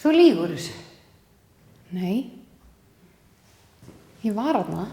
[0.00, 0.76] Þú lígur þessu.
[1.92, 2.30] Nei.
[4.24, 4.86] Ég var aðna.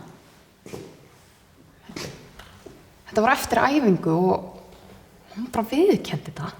[3.08, 6.52] Þetta var eftir æfingu og hún bara viðkendi þetta.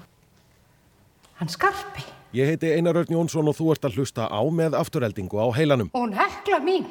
[1.38, 2.06] Hann skarpi.
[2.36, 5.92] Ég heiti Einar Örn Jónsson og þú ert að hlusta á með afturheldingu á heilanum.
[5.92, 6.88] Og hún hekla mín.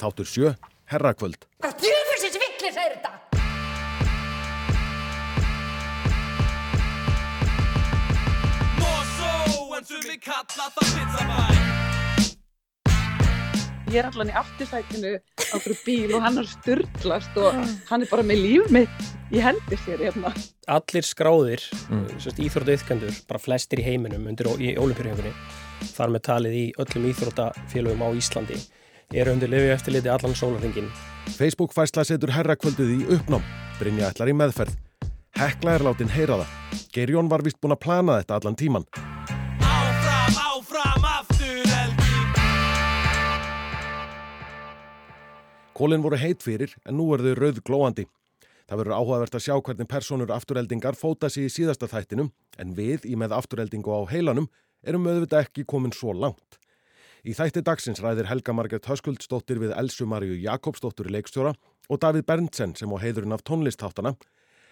[0.00, 0.54] Þáttur sjö,
[0.92, 1.44] herrakvöld.
[1.60, 1.89] Hvað djöfusins viklis
[9.90, 11.38] sumi kalla það pizzabæ
[13.90, 17.56] Ég er allan í aftursækinu á fyrir bíl og hann er styrlast og
[17.88, 20.30] hann er bara með líf mitt í hendi sér hérna.
[20.70, 22.06] allir skráðir mm.
[22.22, 25.34] íþrótta yfkendur, bara flestir í heiminum undir í olimpíuhengunni
[25.90, 28.62] þar með talið í öllum íþróttafélögum á Íslandi
[29.10, 30.90] eru undir lifi eftirliti allan sólarringin
[31.34, 33.44] Facebook fæsla setur herrakvöldið í uppnám.
[33.80, 34.74] Brynja ætlar í meðferð.
[35.38, 36.58] Hekla er látin heyra það.
[36.94, 38.86] Geirjón var vist búin að plana þetta allan tíman.
[45.80, 48.02] Kólinn voru heit fyrir en nú er þau rauð glóandi.
[48.68, 52.26] Það verður áhugavert að sjá hvernig personur afturheldingar fóta sig í síðasta þættinum
[52.60, 54.50] en við í með afturheldingu á heilanum
[54.84, 56.58] erum auðvitað ekki komin svo langt.
[57.24, 61.54] Í þætti dagsins ræðir Helga Margret Höskuldsdóttir við Elsu Maríu Jakobsdóttir leikstjóra
[61.88, 64.12] og Davíð Berntsen sem á heiðurinn af tónlistáttana.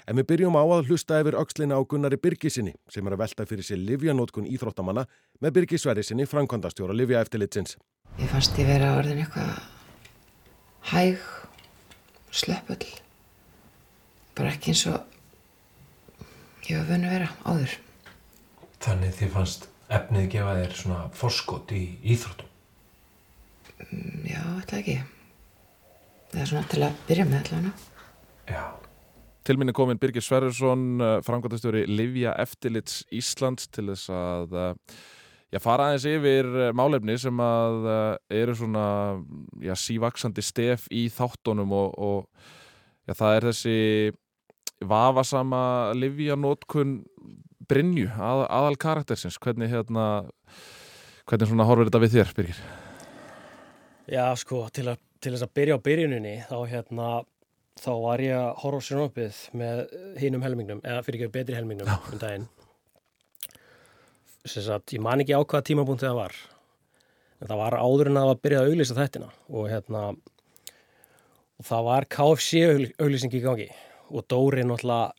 [0.05, 3.48] En við byrjum á að hlusta yfir aukslina á Gunnari Birgisinni sem er að velta
[3.48, 5.09] fyrir sér livjanótkun íþróttamanna
[5.41, 7.81] með Birgi Sverrisinni framkvæmdastjóra livja eftirlitsins.
[8.20, 9.77] Ég fannst ég vera orðin eitthvað
[10.89, 11.19] hæg,
[12.31, 12.86] slöppull.
[14.39, 15.03] Bara ekki eins og
[16.69, 17.77] ég var vönu að vera áður.
[18.84, 21.83] Þannig þið fannst efnið gefa þér svona forskot í
[22.14, 22.50] íþróttum.
[23.89, 24.98] Mm, Já, ætla ekki.
[26.28, 27.73] Það er svona til að byrja með allavega.
[28.48, 28.64] Já.
[29.48, 34.98] Til minni komin Birgir Sverrisson, framkvæmtastjóri Livja Eftirlits Íslands til þess að uh,
[35.52, 38.86] já, fara aðeins yfir uh, málefni sem að uh, eru svona
[39.64, 42.48] já, sívaksandi stef í þáttunum og, og
[43.08, 43.78] já, það er þessi
[44.89, 45.62] vafasama
[45.98, 47.00] Livja-nótkun
[47.68, 49.36] Brynju, að, aðal karaktersins.
[49.42, 50.05] Hvernig, hérna,
[51.28, 52.61] hvernig svona horfir þetta við þér, Birgir?
[54.08, 57.08] Já, sko, til, að, til þess að byrja á byrjuninni þá hérna
[57.78, 59.83] þá var ég að horfa á sjónvarpið með
[60.23, 62.48] hinum helmingnum, eða fyrir ekki betri helmingnum um daginn
[64.46, 66.36] sagt, ég man ekki á hvaða tímabúnt það var
[67.38, 70.02] en það var áður en að það var byrjað að auglýsa þettina og hérna
[71.58, 72.62] og það var KFC
[72.98, 73.68] auglýsing í gangi
[74.08, 75.14] og Dóri náttúrulega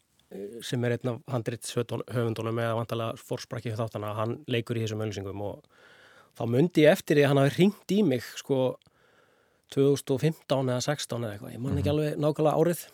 [0.66, 5.42] sem er einn af handrit höfundunum eða vantalega fórsprakki þáttana, hann leikur í þessum auglýsingum
[5.42, 5.64] og
[6.38, 8.60] þá myndi ég eftir því að hann hafi ringt í mig sko
[9.74, 12.86] 2015 eða 16 eða eitthvað, ég man ekki alveg nákvæmlega árið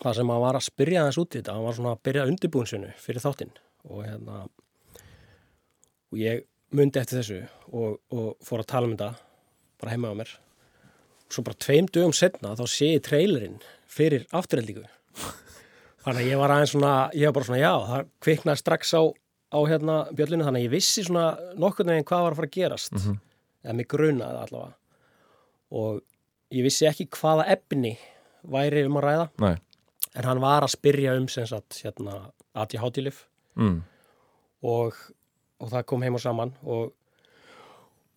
[0.00, 2.26] það sem hann var að spyrja þess út í þetta, hann var svona að byrja
[2.30, 3.54] undirbúinsinu fyrir þáttinn
[3.90, 4.44] og hérna
[6.12, 6.44] og ég
[6.76, 7.40] myndi eftir þessu
[7.72, 9.10] og, og fór að tala um þetta
[9.80, 10.32] bara heima á mér.
[11.26, 13.58] Og svo bara tveim dögum setna þá sé ég trailerinn
[13.90, 14.84] fyrir afturheldingu
[16.04, 19.02] þannig að ég var aðeins svona ég var bara svona já, það kviknaði strax á,
[19.52, 21.24] á hérna bjöllinu þannig að ég vissi svona
[21.60, 22.94] nokkurn veginn hvað var að fara að gerast.
[23.60, 24.76] Eða mig grunaði allavega.
[25.76, 26.00] Og
[26.56, 27.92] ég vissi ekki hvaða efni
[28.50, 29.26] væri um að ræða.
[29.44, 29.56] Nei.
[30.18, 32.16] en hann var að spyrja um sem sagt hérna
[32.58, 33.26] ADHD-lif
[33.60, 33.82] Mm.
[34.64, 34.94] og,
[35.60, 36.90] og það kom heim og saman og,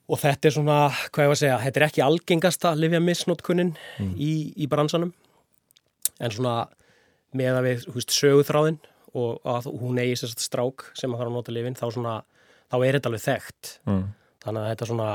[0.10, 0.78] og þetta er svona,
[1.12, 3.74] hvað ég var að segja, þetta er ekki algengasta lifja misnótkunnin
[4.18, 5.14] í, í bransanum
[6.20, 6.56] en svona
[7.34, 8.80] með að við, hú veist, söguþráðin
[9.14, 12.16] og að hún eigi sér satt strák sem að þarf að nota lifin, þá svona
[12.72, 14.04] þá er þetta alveg þekkt Mm.
[14.44, 15.08] þannig að þetta svona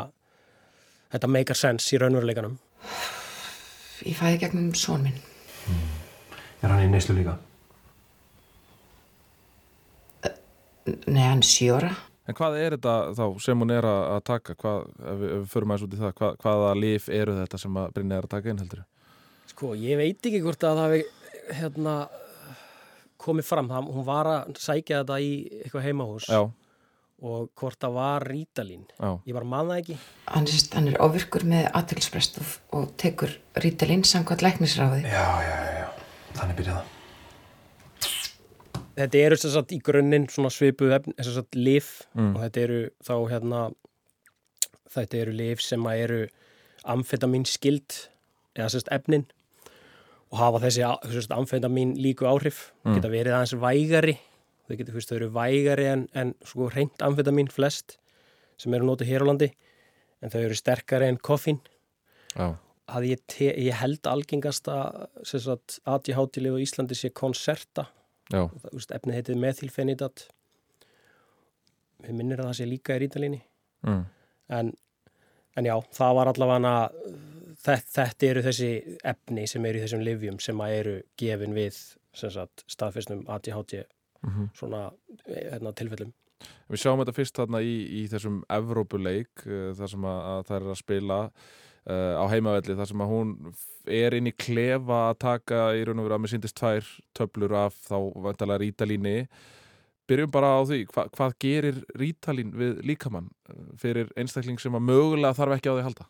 [1.13, 2.59] þetta meikar sens í raunveruleikanum
[4.07, 5.17] Ég fæði gegnum són minn.
[6.63, 7.33] Er hann í neyslu líka?
[11.09, 11.91] Nei, hann er sjóra.
[12.29, 15.51] En hvað er þetta þá sem hún er að taka, hvað, ef, við, ef við
[15.55, 18.33] förum aðeins út í það, hvað, hvaða lif eru þetta sem að Brynja er að
[18.37, 18.83] taka inn heldur?
[19.49, 21.95] Sko, ég veit ekki hvort að það hafi hérna
[23.25, 25.31] komið fram, það, hún var að sækja þetta í
[25.63, 26.43] eitthvað heimahús Já,
[27.29, 29.97] og hvort það var rítalín já, ég bara man það ekki
[30.29, 35.01] Hann, er- hann er ofirkur með aðtilsprest og, og tekur rítalinn samkvæmt læknisráði.
[35.09, 35.89] Já, já, já, já.
[36.39, 36.95] Þannig byrjaði það.
[38.99, 41.91] Þetta eru sem sagt í grunninn svona svipuð efn, sem sagt lif
[42.35, 43.65] og þetta eru þá hérna
[44.93, 46.21] þetta eru lif sem að eru
[46.89, 47.99] amfetamin skild
[48.57, 49.27] eða sagt efnin
[50.29, 54.19] og hafa þessi sagt, amfetamin líku áhrif geta verið aðeins vægari
[54.69, 57.99] þau geta, þú veist, þau eru vægari en, en sko reynd amfetamin flest
[58.61, 59.53] sem eru notið hér á landi
[60.23, 61.61] en þau eru sterkari en koffín.
[62.35, 62.57] Já,
[62.89, 67.87] að ég, te, ég held algengasta ADHD-lif á Íslandi sé konserta
[68.33, 70.27] efnið heitið methylfenidat
[72.05, 73.41] við minnir að það sé líka í rítalíni.
[73.87, 74.05] Mm.
[74.51, 74.73] en,
[75.57, 76.73] en já, það var allavega
[77.63, 78.71] þetta, þetta eru þessi
[79.07, 81.79] efni sem eru í þessum livjum sem eru gefin við
[82.13, 83.85] sagt, staðfistum ADHD
[84.19, 84.49] Mhm.
[84.53, 84.91] svona
[85.29, 86.09] hérna, tilfellum.
[86.69, 90.57] Við sjáum þetta fyrst þarna í, í þessum Evrópuleik uh, þar sem að, að það
[90.57, 91.19] er að spila
[91.89, 93.31] á heimavelli þar sem að hún
[93.89, 97.55] er inn í klefa að taka í raun og veru að mér síndist tvær töflur
[97.57, 97.97] af þá
[98.27, 99.15] vantalega rítalíni
[100.09, 104.87] Byrjum bara á því, hva, hvað gerir rítalín við líkamann uh, fyrir einstakling sem að
[104.89, 106.07] mögulega þarf ekki á því halda?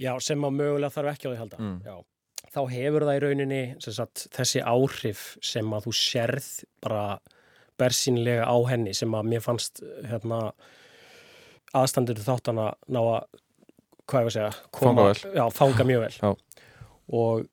[0.00, 2.06] Já, sem að mögulega þarf ekki á því halda Mm.
[2.50, 6.46] Þá hefur það í rauninni sagt, þessi áhrif sem að þú sérð
[6.82, 7.02] bara
[7.78, 10.40] bersýnilega á henni sem að mér fannst hérna
[11.76, 13.42] aðstandur þáttana ná að
[14.10, 15.32] hvað ég að segja, Fanga vel.
[15.38, 16.30] já, fanga mjög vel Já.
[17.20, 17.46] og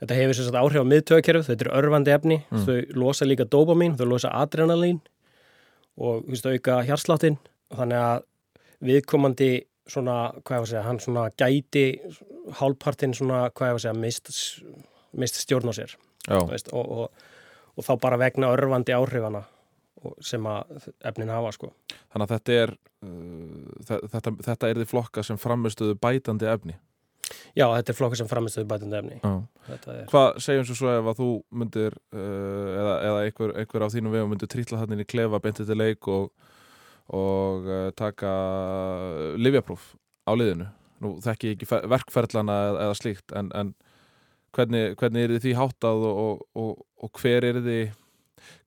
[0.00, 2.64] þetta hefur sagt áhrif á miðtöðkerfið, þetta eru örfandi efni Mm.
[2.66, 5.00] þau losa líka dopamín, þau losa adrenalín
[5.98, 7.38] og þú veist, auka hjartsláttin
[7.74, 8.22] þannig að
[8.84, 9.52] viðkomandi
[9.88, 11.84] svona, hvað ég að segja, hann svona gæti
[12.58, 14.30] hálfpartinn svona, hvað ég að segja, mist,
[15.16, 15.94] mist stjórn á sér
[16.50, 17.10] veist, og, og,
[17.76, 19.44] og þá bara vegna örfandi áhrifana
[20.24, 21.70] sem að efnin hafa sko.
[22.12, 26.76] þannig að þetta er uh, þe- þetta, þetta er því flokka sem framistuðu bætandi efni?
[27.56, 29.16] Já, þetta er flokkur sem framistöðu bætandi efni.
[29.72, 33.88] Er, Hvað segjum svo svo ef að þú myndir uh, eða, eða einhver, einhver á
[33.94, 36.26] þínum vegum myndir trítla hann inn í klefa bentið til leik og,
[37.16, 38.32] og uh, taka
[39.40, 39.94] livjapróf
[40.28, 40.68] á liðinu.
[41.04, 43.72] Nú þekki ég ekki fe- verkferlana eða, eða slíkt en, en
[44.54, 47.78] hvernig, hvernig er því háttað og, og, og, og hver er því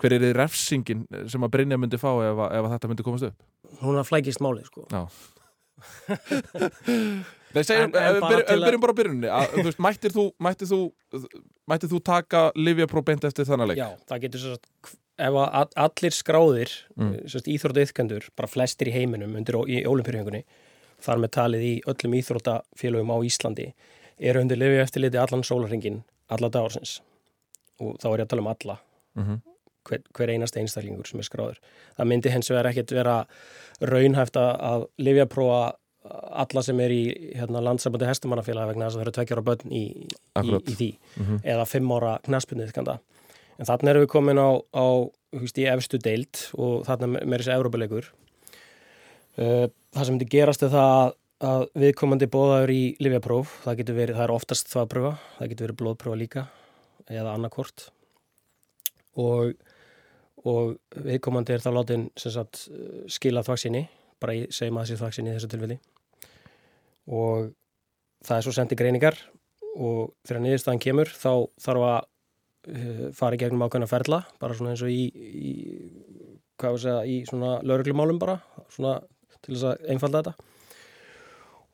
[0.02, 3.04] hver er því refsingin sem að Brynja myndi fá ef, að- ef að þetta myndi
[3.08, 4.88] komast upp hún er flækist málið sko.
[7.56, 10.80] Nei, segjum, ef við byrjum, að- bara á byrjunni að, mættir þú mættir þú,
[11.72, 15.72] mættir þú taka livjapróf beint eftir þannig leik Já, það getur svo að ef að
[15.86, 17.12] allir skráðir Mm.
[17.14, 17.48] mm.
[17.56, 20.44] íþróttauðkendur, bara flestir í heiminum undir í ólimpíuhengunni
[21.02, 23.74] þar með talið í öllum íþróttafélögum á Íslandi
[24.20, 27.00] eru undir lifið eftirliti allan sólarringin, alla dagsins
[27.80, 28.80] og þá er ég að tala um alla
[29.18, 29.42] Mhm.
[29.88, 31.60] Hver, hver einasta einstaklingur sem er skráður.
[31.98, 33.18] Það myndi hens vegar ekkert vera
[33.82, 35.62] raunhæft að, lifjaprófa
[36.08, 37.02] alla sem er í
[37.36, 41.40] hérna, landsabandi hestumannafélagi vegna þess að það eru tveggjara börn í, í, í því Mhm.
[41.44, 43.00] eða fimm ára knaspunnið kanda.
[43.60, 44.86] En þarna erum við komin á, á
[45.36, 48.08] hugst, í efstu deild og þarna með þessi Európa-leikur.
[49.38, 51.12] Uh, það sem myndi gerast er það að,
[51.48, 55.80] að viðkomandi bóðaður í livjapróf, það getur verið, það er oftast þvaðpröfa, það getur verið
[55.82, 56.46] blóðpröfa líka
[57.10, 57.90] eða annarkort
[59.18, 59.54] og,
[60.46, 62.68] og viðkomandi er þá látin sagt,
[63.12, 63.88] skila þvaksinni,
[64.22, 65.80] bara í, segjum að þessi þvaksinni í þessu tilfelli.
[67.08, 67.50] Og
[68.28, 69.18] það er svo sendið greiningar
[69.78, 71.32] og þegar niðurstaðan kemur þá
[71.64, 75.54] þarf að uh, fara í gegnum ákveðna ferla bara svona eins og í, í
[76.58, 78.40] hvað við segja, í svona lauruglumálum bara
[78.74, 78.98] svona
[79.44, 80.54] til þess að einfalda þetta.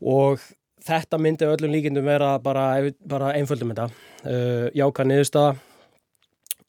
[0.04, 0.44] Og
[0.84, 2.66] þetta myndi öllum líkindum vera bara,
[3.08, 3.88] bara einföldum þetta.
[4.24, 5.56] Uh, jáka niðurstaða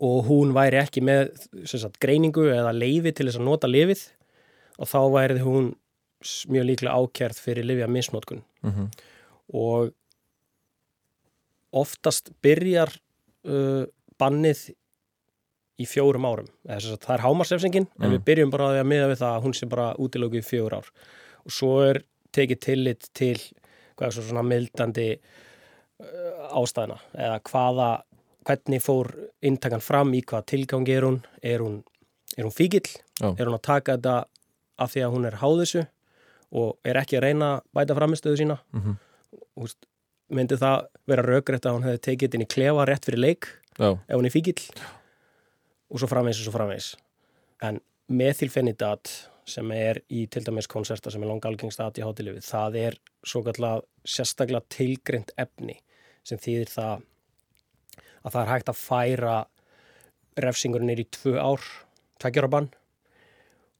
[0.00, 1.30] og hún væri ekki með
[1.70, 4.02] sagt, greiningu eða leifi til þess að nota lifið
[4.78, 5.74] og þá væri hún
[6.50, 8.88] mjög líklega ákjærð fyrir lifja misnótkun Mhm.
[9.54, 9.92] og
[11.74, 12.92] oftast byrjar
[13.48, 13.84] uh,
[14.20, 14.70] bannið
[15.82, 16.46] í fjórum árum
[16.78, 18.12] sagt, það er hámarsefsingin en Mm.
[18.14, 20.88] við byrjum bara að miða við það að hún sé bara útilöku í fjögur ár
[21.44, 23.36] og svo er tekið tillit til
[23.96, 25.08] hvað er svo svona mildandi
[26.54, 27.88] ástæðina eða hvaða
[28.46, 29.10] hvernig fór
[29.44, 30.12] inntakan fram?
[30.14, 31.18] Í hvaða tilgangi er hún?
[31.42, 31.80] Er hún,
[32.36, 32.86] er hún fíkil
[33.20, 33.32] Já.
[33.32, 34.16] er hún að taka þetta
[34.78, 35.84] af því að hún er háð þessu
[36.54, 38.58] og er ekki að reyna að bæta framistöðu sína?
[39.54, 39.86] Og veist,
[40.34, 43.48] myndi það vera raugrætt að hún hefði tekið þetta inn í klefa rétt fyrir leik
[43.74, 44.58] Já, ef hún er fíkil
[45.90, 46.92] og svo framvegs og svo framvegs
[47.64, 47.80] en
[48.12, 49.10] methylfenidat
[49.48, 52.96] sem er í til dæmis konserta sem er langa algengst að í hátilöfi það er
[53.26, 55.76] svo kallar sérstaklega tilgreint efni
[56.24, 57.04] sem þýðir það
[58.24, 59.34] að það er hægt að færa
[60.44, 61.66] refsingurinn er í tvö ár
[62.22, 62.70] tveggjára bann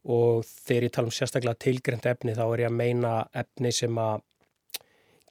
[0.04, 3.96] og þegar ég tala um sérstaklega tilgreint efni þá er ég að meina efni sem
[3.98, 4.20] að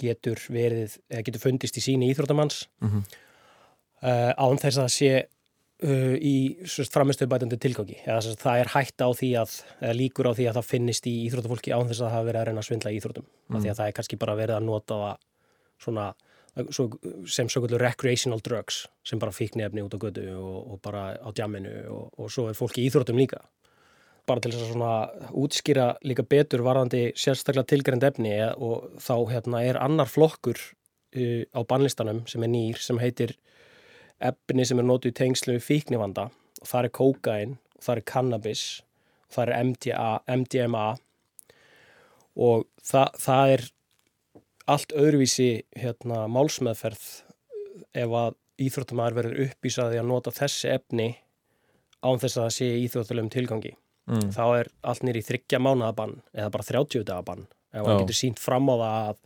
[0.02, 3.04] getur verið, eða getur fundist í síni íþróttamanns Mhm.
[4.04, 5.12] uh, án þess að það sé
[5.84, 10.50] uh, í framistöðbætandi tilgangi eða það er hægt á því að eða líkur á því
[10.50, 12.92] að það finnist í íþróttafólki án þess að það hafa verið að reyna að svindla
[12.92, 13.56] í íþróttum mm.
[13.56, 15.18] af því að það er kannski bara verið að nota það
[15.84, 16.23] svona svo,
[16.54, 21.30] sem svo kvöldur recreational drugs sem bara fíknefni út á götu og, og bara á
[21.34, 23.42] djamminu og, og svo er fólki í íþróttum líka.
[24.30, 24.94] Bara til þess að svona
[25.36, 31.60] útskýra líka betur varðandi sérstaklega tilgrænd efni og þá hérna er annar flokkur uh, á
[31.68, 33.36] bannlistanum sem er nýr sem heitir
[34.24, 36.30] efni sem er notuð í tengslu fíknivanda.
[36.62, 38.66] Og það er kókain og það er cannabis
[39.34, 40.88] það er MDA, MDMA
[42.44, 43.66] og það, það er
[44.70, 47.06] allt öðruvísi hérna, málsmeðferð
[47.94, 51.08] ef að íþróttamæður verður uppvísaði að nota þessi efni
[52.04, 53.74] án þess að það sé íþróttulegum tilgangi.
[54.04, 54.34] Mm.
[54.36, 57.86] þá er allt nýri þryggja mánaðabann eða bara 30 dagabann ef Já.
[57.88, 59.22] hann getur sínt fram á það að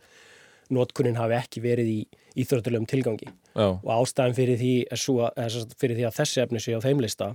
[0.76, 1.98] notkunin hafi ekki verið í
[2.38, 3.26] íþróttulegum tilgangi.
[3.58, 7.32] Já, og ástæðan fyrir því, sagt fyrir því að þessi efni sé á þeim lista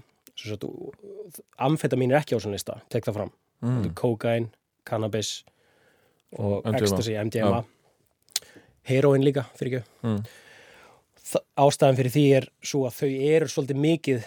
[1.62, 3.34] amfetamin er ekki á þessum lista, tek það fram.
[3.64, 3.92] Mm.
[3.96, 4.50] kokain,
[4.88, 5.44] cannabis
[6.40, 7.62] og ecstasy, MDMA
[8.90, 10.24] heroin líka, fyrir ekki Mm.
[11.58, 14.26] Ástæðan fyrir því er svo að þau eru svolítið mikið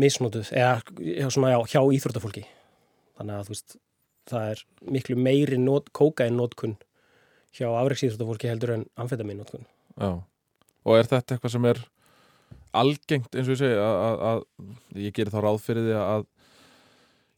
[0.00, 2.44] misnotuð eða svona, já, hjá íþróttafólki.
[3.18, 3.76] Þannig að þú veist
[4.30, 4.62] það er
[4.96, 6.76] miklu meiri not, kókain notkun
[7.56, 10.10] hjá afreiksíþróttafólki heldur en amfetamin notkun Já,
[10.84, 11.82] og er þetta eitthvað sem er
[12.76, 16.26] algengt eins og ég segi að, að, að ég gerir þá ráð fyrir því að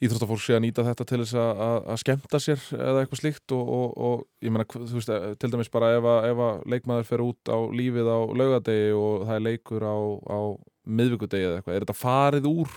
[0.05, 3.55] íþróttafólk sé að nýta þetta til þess að, að, að skemmta sér eða eitthvað slíkt
[3.57, 6.43] og, og, og ég meina, hva- þú veist, eh, til dæmis bara ef að, ef
[6.47, 9.97] að leikmaður fer út á lífið á laugadegi og það er leikur á,
[10.31, 10.38] á
[10.88, 12.76] miðvikudegi eða eitthvað, er þetta farið úr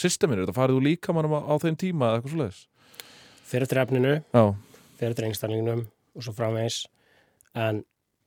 [0.00, 2.62] systeminu, er þetta farið úr líkamannum á, á þeim tíma eða eitthvað svoleiðis?
[3.52, 4.44] fyrir eftir efninu, Já,
[4.96, 5.82] fyrir eftir einstaklingnum
[6.16, 6.78] og svo framvegis.
[7.52, 7.82] En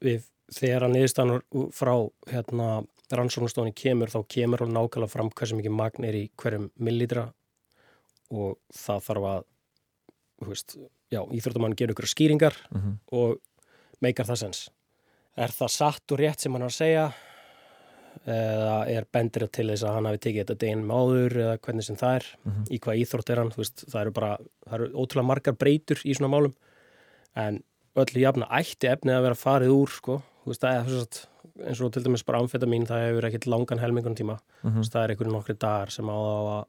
[0.05, 1.95] við, þegar að niðurstaðan úr- frá
[2.29, 2.67] hérna
[3.09, 7.25] rannsóknarstofunni kemur þá kemur hún nákvæmlega fram hversu mikið magn er í hverjum millilitra
[8.31, 9.43] og það þarf að
[10.49, 10.75] veist,
[11.11, 12.97] já, íþróttamann gerur ykkur skýringar Mhm.
[13.11, 13.37] og
[14.01, 14.69] meikar það sens.
[15.37, 17.13] Er það satt og rétt sem hann er að segja?
[18.25, 21.95] Eða er bendir til þess að hann hafi tekið þetta deginum áður eða hvernig sem
[21.99, 22.25] það er?
[22.45, 22.63] Mhm.
[22.71, 26.15] í hvað íþrótt er hann, veist, það eru bara það eru ótrúlega margar breytur í
[26.15, 26.53] svona málum.
[27.35, 27.63] En
[27.95, 30.21] öllu jafna ætti efnið að vera farið úr, sko.
[30.47, 34.39] Veist, það er eins og til dæmis bara amfetamin það hefur ekkert langan helmingun tíma
[34.63, 36.65] þú veist, það er einhverjum nokkri dagar sem á að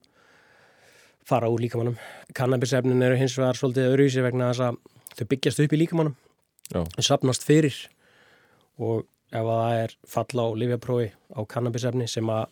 [1.26, 1.98] fara úr líkamannum
[2.36, 4.80] kannabisefnin eru hins vegar svolítið öðruvísi vegna þess að
[5.18, 6.16] þau byggjast upp í líkamannum
[6.70, 7.76] þau sapnast fyrir
[8.78, 12.46] og ef að það er falla á lifjaprófi á kannabisefni sem að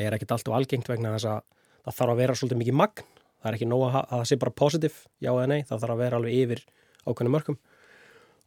[0.00, 1.42] er ekkert allt og algengt vegna þess að
[1.80, 3.04] það þarf að vera svolítið mikið magn.
[3.40, 6.02] Það er ekki nóg að, það sé bara positiv já eða nei, það þarf að
[6.02, 6.64] vera alveg yfir
[7.06, 7.60] ákveðnum mörgum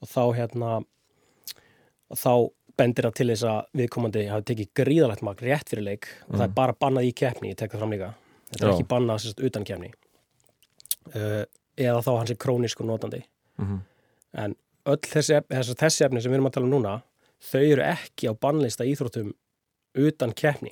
[0.04, 0.74] og þá hérna
[2.14, 2.34] og þá
[2.78, 6.46] bendir það til þess að viðkomandi hafi tekið gríðalegt magn rétt fyrir leik og það
[6.46, 8.12] er bara bannað í keppni, ég tek það fram líka
[8.54, 8.76] þetta er Já.
[8.78, 9.92] ekki bannað sérst utan keppni
[11.16, 11.44] uh,
[11.78, 13.24] eða þá hans er krónísku notandi
[13.60, 13.80] Mhm.
[14.34, 14.56] en
[14.90, 16.94] öll þessi, þessi, þessi efni sem við erum að tala um núna
[17.44, 19.34] þau eru ekki á bannlista íþróttum
[19.96, 20.72] utan keppni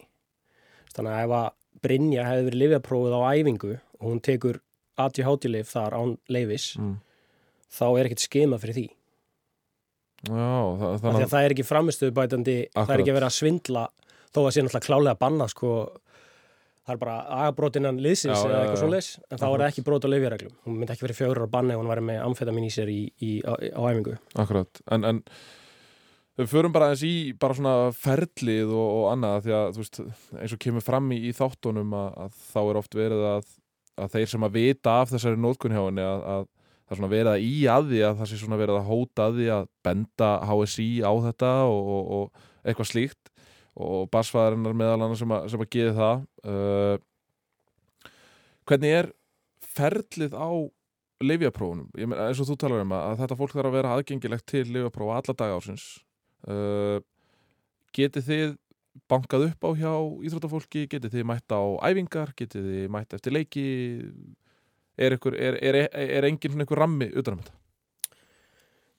[0.96, 1.50] þannig að ef að
[1.82, 4.60] Brynja hefði verið lifjaprófið á æfingu og hún tekur
[5.02, 6.98] ADHD-lif þar án leifis Mm.
[7.72, 8.88] þá er ekkert skema fyrir því
[10.22, 13.86] Já, það, þannig að það er ekki framistöðu bætandi það er ekki vera að svindla
[14.34, 15.72] þó að sé náttúrulega klálega banna sko,
[16.82, 18.82] það er bara agabrotinan liðsins Já, eða eitthvað já.
[18.82, 21.54] svoleiðis en þá er það ekki brot á leifjareglum hún myndi ekki verið fjögur á
[21.54, 24.16] banni ef hún væri með amfetamin í sér í, í, á, á æfingu.
[24.42, 25.22] Akkurat, en, en
[26.42, 30.02] við förum bara eins í bara svona ferlið og, og annað því að þú veist,
[30.40, 33.54] eins og kemur fram í, í þáttunum að, að þá er oft verið að,
[34.02, 36.48] að þeir sem að vita af þessari nótkun hjá henni að, að
[36.92, 39.28] það er svona verið að í að því að það sé svona verið að hóta
[39.28, 43.31] að því að benda HSI á þetta og, og, og eitthvað slíkt
[43.80, 46.24] og basfæðarinnar meðal annars sem að, sem að geði það.
[46.44, 48.12] Uh,
[48.68, 49.12] hvernig er
[49.72, 50.50] ferlið á
[51.22, 55.22] meina eins og þú talar um að, þetta fólk þarf að vera aðgengilegt til lifjaprófa
[55.22, 55.86] alla daga ársins.
[56.48, 57.00] Uh,
[57.96, 58.54] getið þið
[59.12, 59.94] bankað upp á hjá
[60.28, 60.86] íþróttafólki?
[60.92, 62.34] Getið þið mætt á æfingar?
[62.38, 63.66] Getið þið mætt eftir leiki?
[64.98, 67.58] Er, ykkur, er, er, er, enginn einhver rammi utanum þetta?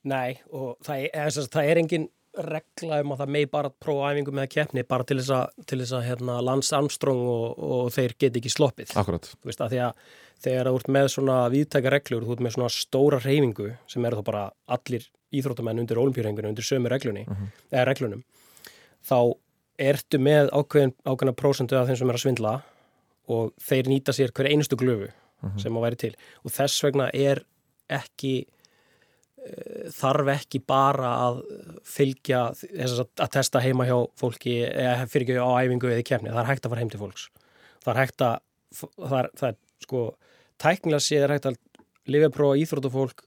[0.09, 4.35] Nei, og það er, það er engin regla um að það megi bara prófa æfingu
[4.35, 8.15] með keppni bara til þess að, til þess að hérna, Lance Armstrong og, og þeir
[8.25, 8.95] get ekki sloppið.
[8.97, 10.05] Akkurat, þú veist að því að
[10.43, 14.19] þegar þú ert með svona viðtæka reglur, þú ert með svona stóra reyfingu sem eru
[14.19, 14.45] þá bara
[14.79, 17.27] allir íþróttamenn undir olimpíurengunum, undir sömu reglunni
[17.71, 18.25] eða reglunum
[19.07, 19.19] þá
[19.83, 22.55] ertu með ákveðin, ákveðina prósentu af þeim sem er að svindla
[23.33, 25.11] og þeir nýta sér hver einustu glöfu
[25.59, 26.12] sem að væri til.
[26.47, 27.43] Og þess vegna er
[27.91, 28.47] ekki
[29.97, 31.41] þarf ekki bara að
[31.89, 36.51] fylgja að, testa heima hjá fólki eða fyrir ekki á æfingu eða kemni, það er
[36.53, 37.27] hægt að fara heim til fólks.
[37.83, 38.37] Það er hægt að
[38.79, 40.05] það er, það er sko,
[40.63, 41.59] tæknilega séð er hægt að
[42.13, 43.27] lifjaprófa íþróttufólk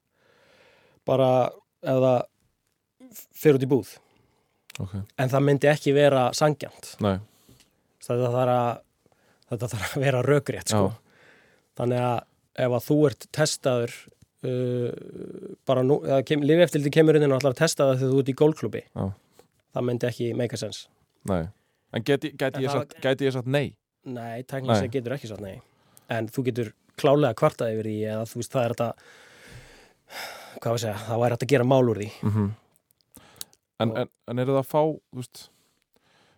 [1.05, 1.29] bara
[1.85, 2.19] ef það
[3.35, 3.93] fyrir út í búð.
[4.81, 7.17] Ok, en það myndi ekki vera sangjant nei.
[8.03, 8.81] Þetta þarf að
[9.51, 10.89] þetta þarf að vera rökrétt sko.
[11.79, 12.17] þannig að
[12.65, 13.95] ef að þú ert testaður
[14.45, 17.99] uh, bara nú, eða kem, lifi eftir til kemur inn og ætlar að testa það
[18.03, 19.05] þegar þú ert í gólklúbi Já.
[19.75, 20.85] það myndi ekki make a sense
[21.25, 21.41] Nei,
[21.93, 23.67] en geti, geti, En ég, það- sagt, geti ég sagt nei?
[24.05, 25.55] nei, tæknilega sér getur ekki satt nei
[26.13, 28.89] en þú getur klálega kvartað yfir því eða þú veist, það er þetta
[30.61, 32.45] hvað var að segja, það væri hægt að gera mál úr því Mhm.
[33.83, 35.39] En, en, en eru það að fá, þú veist,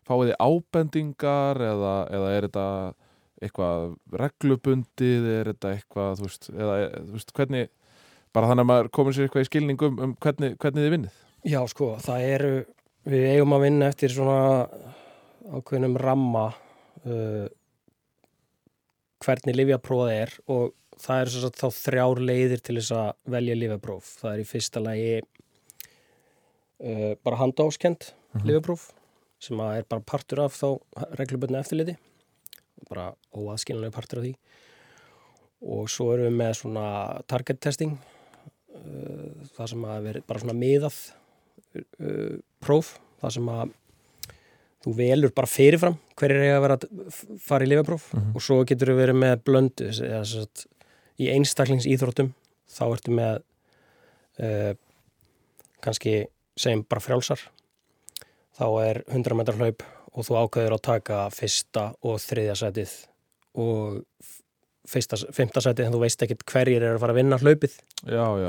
[0.08, 2.64] fáið þið ábendingar eða, eða er þetta
[3.46, 3.84] eitthvað
[4.24, 7.70] reglubundið, er þetta eitthvað, þú veist, eða, þú veist, hvernig,
[8.38, 11.22] bara þannig að maður komur sér eitthvað í skilningum um hvernig, hvernig þið vinnið?
[11.48, 12.52] Já, sko, það eru
[13.08, 14.42] við eigum að vinna eftir svona
[15.58, 16.50] ákveðnum ramma
[17.08, 17.48] uh,
[19.24, 23.58] hvernig livjaprófað er og það eru svo sagt þá þrjár leiðir til þess að velja
[23.58, 24.14] livjapróf.
[24.22, 28.16] Það er í fyrsta lagi uh, bara handáskend mm
[28.46, 28.92] livjapróf
[29.42, 30.68] sem að er bara partur af þá
[31.18, 31.96] regluböndinu eftirliti
[32.90, 34.34] bara óaðskiljanlega partur af því
[35.74, 36.86] og svo erum við með svona
[37.30, 37.96] target testing
[39.58, 41.02] það sem að vera bara svona miðað
[41.82, 43.76] uh, próf það sem að
[44.86, 48.94] þú velur bara fyrirfram hverjir eiga að vera að fara í lifapróf og svo getur
[48.94, 50.68] við verið með blöndu sagt,
[51.18, 52.34] í einstaklingsýþróttum
[52.78, 53.40] þá ertu með
[54.44, 54.74] uh,
[55.84, 56.26] kannski
[56.58, 57.42] segjum bara frjálsar.
[58.58, 59.84] Þá er 100 metrar hlaup
[60.18, 62.94] og þú ákveður að taka fyrsta og þriðja sætið
[63.62, 64.00] og
[64.88, 67.74] fymta sætið en þú veist ekkit hverjir eru að fara að vinna hlaupið
[68.08, 68.48] Já, já,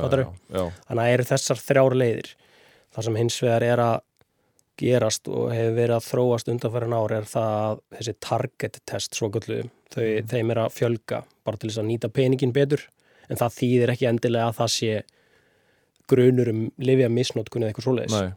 [0.55, 2.29] já, Þannig að eru þessar þrjár leiðir.
[2.95, 3.97] Það sem hins vegar er að
[4.79, 9.29] gerast og hefur verið að þróast undanfærin ár er það að þessi target test svo
[9.35, 9.57] gullu,
[9.91, 12.85] þau, þeim er að fjölga bara til þess að nýta peningin betur
[13.29, 14.93] en það þýðir ekki endilega að það sé
[16.09, 18.15] grunur um lifja misnótkun eða eitthvað svoleiðis.
[18.15, 18.31] nei,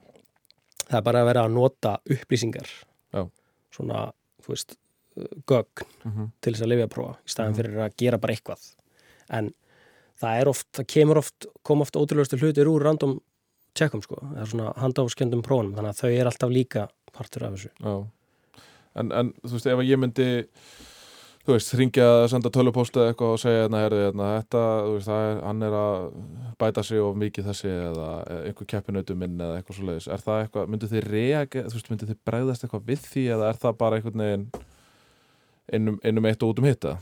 [0.89, 2.71] Það er bara að vera að nota upplýsingar
[3.15, 3.21] Já.
[3.71, 4.01] svona,
[4.43, 4.75] þú veist,
[5.47, 6.29] gögn Mhm.
[6.41, 8.67] til þess að lifja að prófa í staðin fyrir að gera bara eitthvað
[9.29, 9.53] en
[10.21, 13.19] það er oft, það kemur oft kom oft ótrúlegustu hlutir úr random
[13.75, 17.53] checkum sko, það er svona handáskjöndum prófunum þannig að þau er alltaf líka partur af
[17.57, 18.07] þessu já.
[18.95, 20.25] En, en, þú veist, ef að ég myndi,
[21.45, 25.27] þú veist, ringja senda tölupósta eitthvað og segja, hérna, herði, hérna, þetta, þú veist, það
[25.29, 26.09] er, hann er að
[26.59, 28.09] bæta sig of mikið þessi eða
[28.49, 30.09] einhver keppinautu minn eða eitthvað svo leiðis.
[30.11, 33.47] Er það eitthvað, myndu þið reage, þú veist, myndu þið bregðast eitthvað við því eða
[33.53, 34.45] er það bara einhvern veginn
[35.73, 36.95] einum, einum eitt og út um hitta?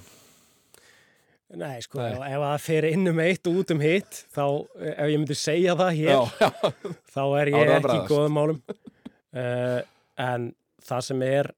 [1.49, 2.29] Nei, sko, Nei.
[2.29, 4.43] ef það fer inn um eitt og út um hitt þá,
[4.91, 6.19] ef ég myndi segja það hér já.
[6.45, 9.79] er Þá er ég ekki í góðum málum uh,
[10.21, 10.51] en
[10.85, 11.49] það sem er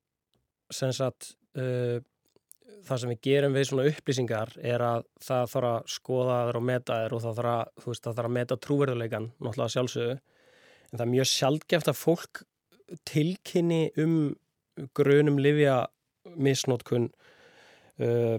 [0.71, 1.99] sem sagt uh,
[2.87, 6.67] það sem við gerum við svona upplýsingar er að það þarf að skoða þér og
[6.71, 10.95] meta þér og það þarf að, veist, það þarf að meta trúverðuleikan náttúrulega sjálfsögðu en
[10.95, 12.43] það er mjög sjaldgeft að fólk
[13.07, 14.15] tilkynni um
[14.95, 15.81] grunum livja
[16.37, 17.09] misnótkun
[17.99, 18.37] uh,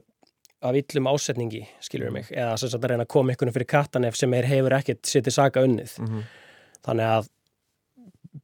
[0.63, 4.15] af illum ásetningi, skilur mig eða sem sagt að reyna að koma ykkur fyrir kattanef
[4.17, 6.23] sem er hefur ekkert setið saka unnið Mhm.
[6.87, 7.29] þannig að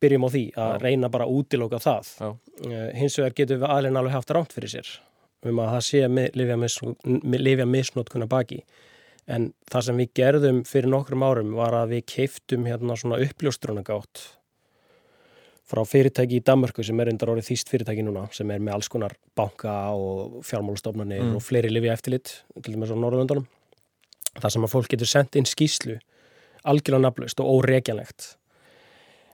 [0.00, 0.82] byrjum á því að Já.
[0.82, 2.10] reyna bara að útiloka það.
[2.70, 4.88] Eh, hins vegar getum við aðlinn alveg haft rámt fyrir sér
[5.44, 6.02] um að það sé
[7.38, 8.62] lifja misnótkuna baki
[9.28, 14.37] en það sem við gerðum fyrir nokkrum árum var að við keiftum hérna svona uppljóstrunagátt
[15.68, 18.88] frá fyrirtæki í Danmörku sem er undar orðið þýst fyrirtæki núna sem er með alls
[18.92, 21.36] konar banka og fjármálastofnanir Mm.
[21.36, 23.46] og fleiri lifja eftirlit til dæmis á Norðundunum
[24.38, 25.98] þar sem að fólk getur sendt inn skýslu
[26.64, 28.36] algjörlega nafnlaust og óreikjanlegt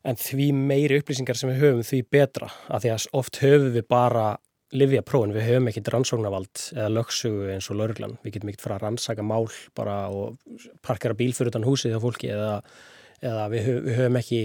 [0.04, 3.86] en því meiri upplýsingar sem við höfum því betra af því að oft höfum við
[3.88, 4.26] bara
[4.74, 8.74] livja prófin, við höfum ekkit rannsóknarvald eða lögsugu eins og lauruglan við getum ekkit frá
[8.74, 10.40] að rannsaka mál bara og
[10.82, 12.52] parkera bíl fyrir utan húsið á fólki eða,
[13.22, 14.40] eða við, höf, við höfum ekki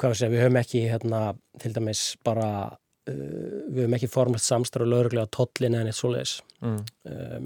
[0.00, 1.22] hvað segja, við höfum ekki hérna,
[1.60, 6.80] til dæmis bara uh, við höfum ekki formast samstarf lauruglega tollin eða neitt svoleiðis Mm.
[7.08, 7.44] um,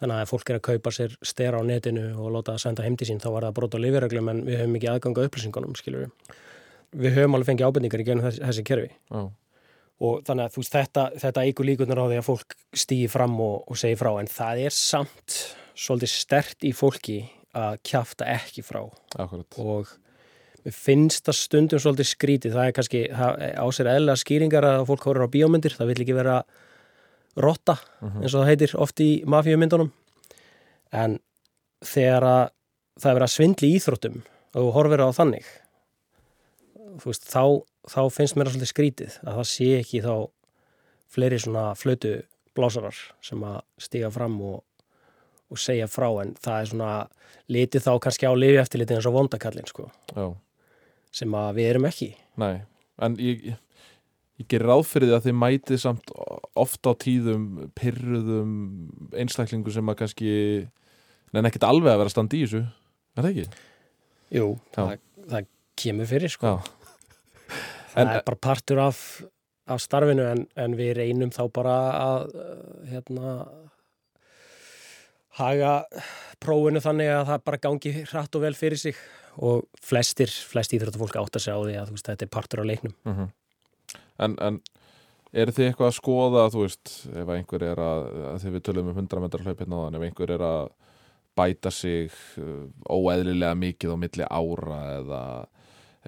[0.00, 2.84] þannig að ef fólk er að kaupa sér stera á netinu og láta það senda
[2.86, 5.24] heim til sín þá var það brot á lifirreglum en við höfum ekki aðgang á
[5.28, 6.38] upplýsingunum skilur við.
[7.04, 9.20] Við höfum alveg fengið ábendingar í genið þessi, þessi kerfi Já.
[10.08, 13.36] og þannig að þú veist þetta, þetta eigur líkunar á því að fólk stýi fram
[13.44, 15.36] og, og segi frá en það er samt
[15.76, 17.18] svolítið stert í fólki
[17.54, 18.80] að kjafta ekki frá
[19.20, 19.60] Akkurat.
[19.60, 19.92] og
[20.72, 25.26] finnst það stundum svolítið skrítið, það er kannski á sér eðla skýringar að fólk horfir
[25.28, 26.38] á bíómyndir, það vil ekki vera
[27.36, 29.90] rotta eins og það heitir oft í mafíumyndunum.
[30.94, 31.18] En
[31.84, 32.44] þegar að
[33.00, 34.20] það er verið að svindli í íþróttum
[34.54, 35.48] og þú horfir á þannig
[37.02, 40.14] veist, þá, þá finnst mér það svolítið skrítið að það sé ekki þá
[41.14, 42.14] fleiri svona flötu
[42.54, 44.62] blásarar sem að stiga fram og,
[45.50, 46.08] og segja frá.
[46.22, 46.92] En það er svona
[47.50, 50.26] litið þá kannski á lifi eftir litið eins og vondakallin sko, Já.
[51.14, 52.08] Sem að við erum ekki.
[52.42, 52.54] Nei,
[53.06, 53.58] en ég, ég,
[54.42, 56.14] ég gerir ráð fyrir því að þið mætið samt
[56.64, 57.44] oft á tíðum
[57.78, 58.54] pyrruðum
[59.22, 60.32] einstaklingu sem að kannski
[61.34, 62.64] neina ekkert alveg að vera að standa í þessu.
[63.14, 63.62] Er það ekki?
[64.34, 64.96] Jú, það,
[65.30, 65.48] það
[65.84, 66.50] kemur fyrir sko.
[66.56, 66.56] Já,
[67.94, 68.98] það En- er bara partur af,
[69.70, 73.34] af starfinu en, en við reynum þá bara að uh, hérna
[75.38, 75.72] haga
[76.42, 78.98] prófinu þannig að það bara gangi hratt og vel fyrir sig
[79.42, 82.70] og flestir, flest íþróttafólk átt að segja á því að veist, þetta er partur á
[82.70, 82.94] leiknum.
[84.22, 84.60] En, en
[85.34, 88.90] eru þið eitthvað að skoða, þú veist, ef einhver er að, að þið við tölum
[88.92, 90.68] um 100 metrar hlaup hérna á þann, ef einhver er að
[91.34, 95.22] bæta sig uh, óeðlilega mikið á milli ára eða,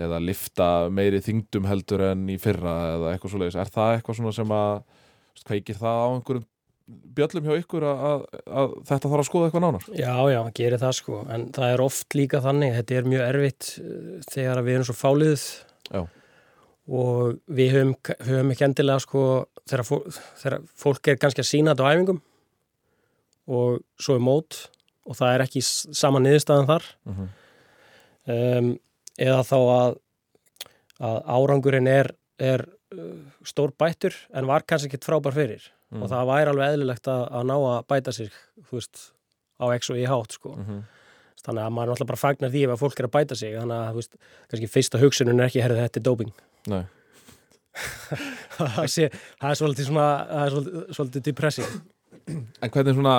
[0.06, 4.36] eða lifta meiri þingdum heldur en í fyrra eða eitthvað svoleiðis, er það eitthvað svona
[4.36, 6.46] sem að veist, kveikir það á einhverjum
[6.86, 8.20] bjöllum hjá ykkur að, að,
[8.60, 9.86] að þetta þarf að skoða eitthvað nánar?
[9.98, 13.70] Já, já, gerir það sko, en það er oft líka þannig, þetta er mjög erfitt
[13.80, 15.46] uh, þegar við erum svo fáliðið
[15.90, 16.00] Já.
[17.02, 17.92] og við höfum,
[18.28, 19.24] höfum ekki endilega sko,
[19.66, 19.96] þegar, fó,
[20.42, 22.22] þegar fólk er kannski að sína þetta á æfingum
[23.56, 24.60] og svo er mót
[25.06, 27.26] og það er ekki sama niðurstaðan þar Mhm.
[28.34, 28.70] um,
[29.22, 29.98] eða þá að,
[31.06, 32.10] að árangurinn er,
[32.42, 33.12] er uh,
[33.46, 36.02] stór bættur en var kannski ekkit frábær fyrir Mm.
[36.02, 38.30] og það væri alveg eðlilegt að, að ná að bæta sig
[38.72, 39.02] veist,
[39.62, 40.56] á x og y hátt sko.
[40.58, 40.84] Mhm.
[41.46, 43.76] þannig að maður náttúrulega bara fagnar því ef að fólk er að bæta sig þannig
[43.76, 44.16] að veist,
[44.50, 46.32] kannski fyrsta hugsunum er ekki herrið þetta er doping
[46.66, 46.84] Nei.
[48.56, 51.76] það, sé, það er svolítið svona það er svolítið, svolítið depressing
[52.26, 53.16] En hvernig svona,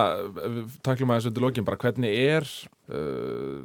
[0.84, 2.44] taklum aðeins undir lokin bara, hvernig er
[2.92, 3.62] uh,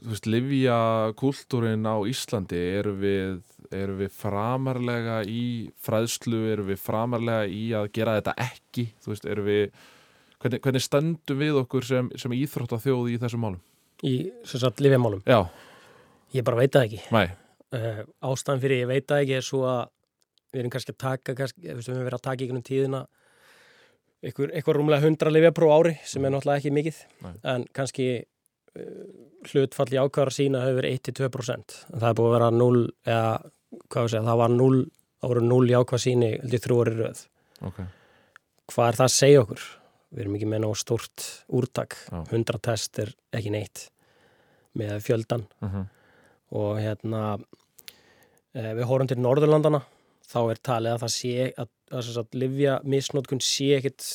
[0.00, 0.78] þú veist, livja
[1.20, 3.42] kultúrin á Íslandi, eru við
[3.74, 5.44] eru við framarlega í
[5.82, 9.64] fræðslu, eru við framarlega í að gera þetta ekki, þú veist, eru við
[10.42, 13.64] hvernig, hvernig stöndum við okkur sem, sem íþrótta þjóð í þessum málum?
[14.04, 15.46] í sem sagt lifjamálum Já,
[16.34, 17.02] ég bara veit það ekki.
[17.14, 17.26] Nei,
[17.76, 19.82] uh, ástæðan fyrir ég veit það ekki er svo að
[20.52, 23.02] við erum kannski að taka kannski, við höfum verið að taka í einhvern tíðina
[24.26, 27.34] eitthvað, rúmlega 100 lifjapró ári sem er náttúrulega ekki mikið Nei.
[27.52, 29.02] en kannski uh,
[29.50, 33.34] hlutfall í ákvæðar sína hefur verið 1-2% en það er búið að vera 0 eða
[33.44, 33.55] við
[33.92, 34.84] segja, það var 0
[35.16, 37.24] það voru 0 í ákvæð síni heldur þrjú orði röð.
[37.66, 37.82] Ok.
[38.72, 39.66] Hvað er það að segja okkur?
[40.16, 41.26] Við erum ekki með nóg stort
[41.58, 41.98] úrtak.
[42.06, 42.18] Já.
[42.30, 43.86] 100 test er ekki neitt
[44.76, 45.84] með fjöldan uh
[46.54, 47.20] og hérna
[48.54, 49.80] eh, við horfum til Norðurlandana
[50.26, 54.06] þá er talið að það sé að, að, að, að livja misnótkun sé ekkit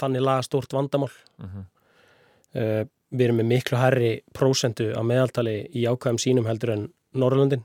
[0.00, 1.12] þannig laga stórt vandamál.
[1.38, 1.66] Mhm.
[2.58, 6.84] uh, við erum með miklu herri prósentu á meðaltali í ákvæðum sínum heldur en
[7.14, 7.64] Norðurlandin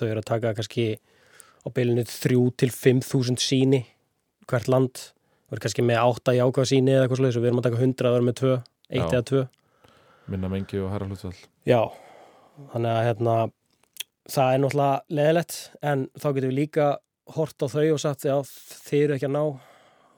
[0.00, 0.88] þau eru að taka kannski
[1.60, 3.84] á bylunu 3 til 5.000 síni
[4.50, 5.06] hvert land.
[5.50, 7.66] Við erum kannski með 8 í ákvæða síni eða eitthvað svoleiðis og við erum að
[7.68, 8.52] taka 100 og við erum með 2
[8.90, 9.08] 1 Já.
[9.10, 9.48] eða 2
[10.30, 11.34] minna mengi og herra hlutfall.
[11.66, 11.80] Já,
[12.72, 13.34] þannig að hérna,
[14.30, 15.58] það er náttúrulega leðilegt
[15.90, 16.88] en þá getum við líka
[17.36, 18.36] hort á þau og sagt já,
[18.86, 19.44] þið eru ekki að ná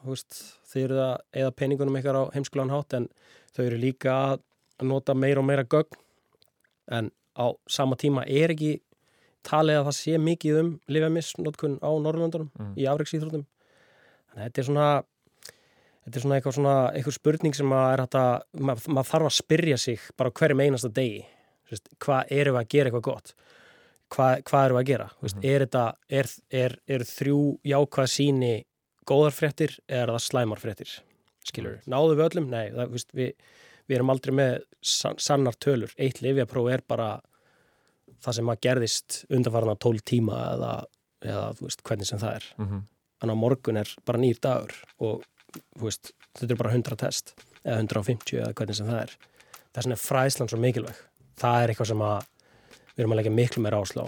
[0.09, 0.38] veist,
[0.73, 3.09] þið eru að eða peningunum ykkar á heimskulegan hátt en
[3.57, 4.47] þau eru líka að
[4.88, 6.01] nota meira og meira gögn.
[6.92, 8.81] En á sama tíma er ekki
[9.48, 12.74] talið að það sé mikið um lifjamissnotkun á Norrlöndunum Mm.
[12.78, 13.44] í afreiksýþróttum
[14.33, 14.88] þannig að þetta er svona
[16.02, 18.02] þetta er svona eitthvað, svona, eitthvað spurning sem maður
[18.90, 21.24] mað þarf að spyrja sig bara hverjum einasta degi.
[21.70, 23.35] Veist, hvað erum við að gera eitthvað gott?
[24.12, 25.07] Hvað, hvað erum við að gera?
[25.22, 25.44] Mm Mhm.
[25.52, 28.64] er þetta, er, er, er þrjú jákvæð síni
[29.07, 31.00] góðar fréttir eða er það slæmar fréttir?
[31.44, 32.50] Skilur, náðu við öllum?
[32.50, 33.33] Nei, það, við,
[33.88, 37.20] við erum aldrei með san, sannar tölur, eitt lifjapróf er bara
[38.22, 40.72] það sem að gerðist undanfarnar 12 tíma eða,
[41.26, 42.48] eða þú veist, hvernig sem það er.
[42.58, 42.82] Mhm.
[43.22, 45.22] þannig að morgun er bara nýr dagur og
[45.78, 49.12] þú veist, þetta er bara 100 test eða 150 eða hvernig sem það er.
[49.72, 50.98] Vegna er fræðslan svo mikilvæg.
[51.38, 52.26] Það er eitthvað sem að
[52.92, 54.04] við erum að leggja miklu meira áslá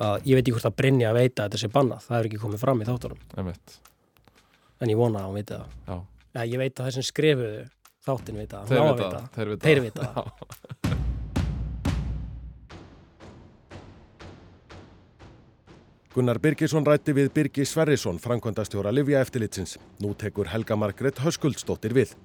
[0.00, 2.04] að ég veit ekki hvort að Brynja veit að þetta sé bannað.
[2.06, 3.18] Það er ekki komið fram í þáttunum.
[4.80, 5.64] En ég vona að hún veit það.
[6.50, 7.64] Ég veit að þessum skrifuðu
[8.06, 8.94] þáttin veit það, Þeir á að
[16.10, 19.76] Gunnar Birgisson rætti við Birgi Sverrisson, framkvæmdastjóra Livja eftirlitsins.
[20.02, 22.16] Nú tekur Helga Margrét Höskuldsdóttir við.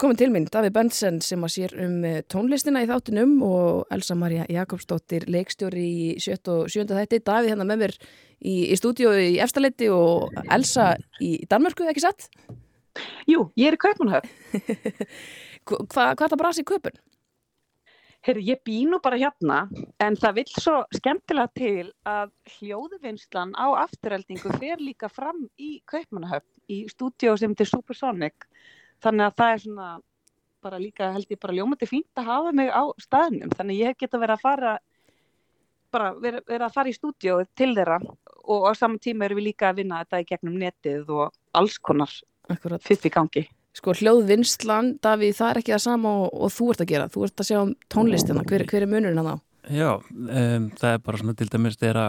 [0.00, 4.14] Komin til mín, Davíð Bensen sem að sér um eh, tónlistina í þáttunum og Elsa
[4.16, 6.38] Maria Jakobsdóttir leikstjóri í 7.
[6.54, 6.86] og 7.
[6.88, 7.20] þætti.
[7.26, 12.30] Davíð hérna með mér í, í stúdíu í Efstaleiti og Elsa í Danmörku, ekki satt?
[13.28, 14.32] Jú, ég er í Kaupanhöfn.
[15.68, 16.96] Hva, hvað er það brasi í köpun?
[18.24, 19.62] Herri, ég bý nú bara hérna,
[20.00, 26.72] en það vill svo skemmtilega til að hljóðvinnslan á afturheldingu fer líka fram í Kaupmannahöfn
[26.72, 28.48] í stúdíó sem er Supersonic.
[29.04, 29.90] Þannig að það er svona
[30.60, 33.52] bara líka held ég bara ljómandi fínt að hafa mig á staðnum.
[33.56, 34.72] Þannig ég hef geta verið að fara
[35.90, 37.98] bara verið, verið að fara í stúdíó til þeirra
[38.50, 41.78] og á saman tíma erum við líka að vinna þetta í gegnum netið og alls
[41.82, 42.12] konar
[42.84, 43.46] fyrst í gangi.
[43.76, 47.10] Sko hljóðvinnslan, Davíð, það er ekki það sama og, og þú ert að gera.
[47.10, 48.42] Þú ert að sjá um tónlistina.
[48.50, 49.44] Hver, hver er munurinn að þá?
[49.70, 52.00] Já, um, það er bara svona til dæmis þegar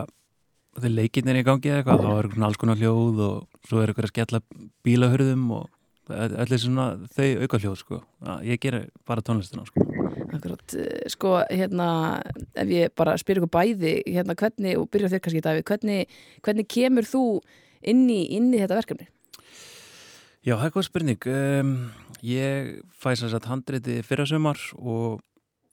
[0.79, 3.81] þegar leikinnir er í gangi eða eitthvað, þá er svona alls konar hljóð og svo
[3.81, 4.41] er ykkur að skella
[4.87, 5.69] bílahurðum og
[6.09, 8.01] allir svona þau auka hljóð sko.
[8.47, 9.85] Ég ger bara tónlistina sko.
[10.31, 12.21] Akkurat, eh, sko, hérna,
[12.55, 16.07] ef ég bara spyr ykkur bæði, hérna, hvernig, og byrja þér kannski, Davíð, hvernig,
[16.41, 17.41] hvernig kemur þú
[17.83, 19.07] inn í, inn í þetta verkefni?
[20.41, 21.27] Já, það er góð spurning.
[21.27, 21.91] Um,
[22.25, 25.21] ég fæ sér satt handriti fyrra sumar og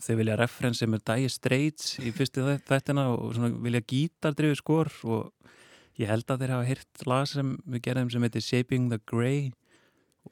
[0.03, 5.33] þau vilja referensi með Dire Straits í fyrstu þættina og svona vilja gítardrifi skor og
[5.99, 9.51] ég held að þeir hafa hýrt lag sem við gerðum sem heitir Shaping the Grey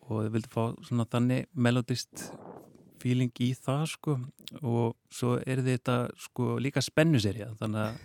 [0.07, 2.29] og þau vildi fá svona þannig melodist
[3.03, 4.19] feeling í það sko.
[4.63, 7.99] Og svo er þetta sko líka spennuserja þannig að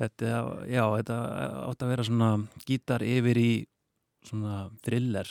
[0.00, 0.30] þetta,
[0.70, 1.18] já, þetta
[1.68, 2.30] átt að vera svona
[2.66, 3.52] gítar yfir í
[4.26, 5.28] svona thriller.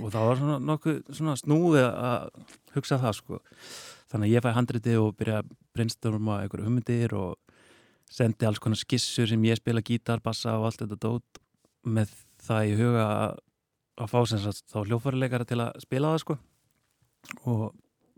[0.00, 2.28] Og það var svona nokkuð svona snúði að
[2.76, 3.40] hugsa það sko.
[4.12, 7.34] Þannig að ég fæ handriti og byrja að brainstorma einhverju hugmyndir og
[8.10, 11.40] sendi alls konar skissur sem ég spila gítar, bassa og allt þetta dót
[11.86, 12.12] með
[12.46, 13.40] það í huga að,
[13.96, 16.38] að fá sem sagt þá hljófarileikara til að spila það sko.
[17.50, 17.64] Og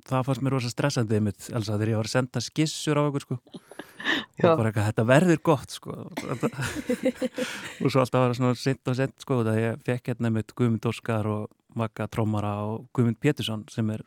[0.08, 3.02] það fannst mér rosa stressandi mitt, alls að þegar ég var að senda skissur á
[3.04, 3.38] okkur sko.
[4.38, 4.52] Og Já.
[4.54, 5.96] bara eitthvað, þetta verður gott sko.
[7.82, 10.54] Og svo alltaf var það svona sent og sent sko, það ég fekk hérna mitt
[10.54, 14.04] Guðmund Óskar og Magga Trómara og Guðmund Pétursson sem er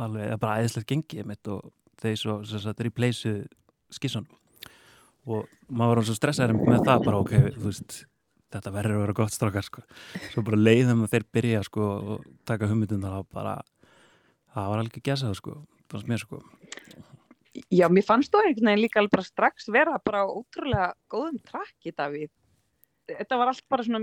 [0.00, 3.42] alveg, er bara æðislegt gengið mitt og þeir svo, sem sagt, replaceu
[3.92, 4.26] skissun
[5.28, 7.98] og maður var svo stressaður með það bara ok, þú veist
[8.54, 9.84] þetta verður að vera gott strákar sko
[10.32, 13.58] svo bara leiðum að þeir byrja sko og taka hugmyndundar bara
[14.54, 15.60] það var alveg gesað sko,
[16.08, 16.42] mér sko
[17.74, 21.40] Já, mér fannst þú einhvern veginn líka alveg bara strax vera bara á ótrúlega góðum
[21.42, 22.30] trakki, Davíð.
[23.08, 24.02] Þetta var allt bara svona,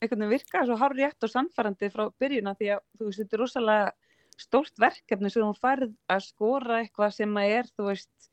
[0.00, 3.36] einhvern veginn virkaði svo hár rétt og sannfærandi frá byrjuna því að þú veist, þetta
[3.36, 3.92] er rosalega
[4.36, 8.30] stórt verkefni sem þú færð að skora eitthvað sem að er, þú veist,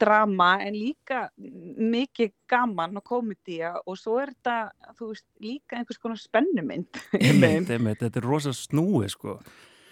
[0.00, 4.56] drama en líka mikið gaman og komedía og svo er þetta,
[5.00, 7.00] veist, líka einhvers konar spennumynd.
[7.16, 9.38] þetta er rosa snúi sko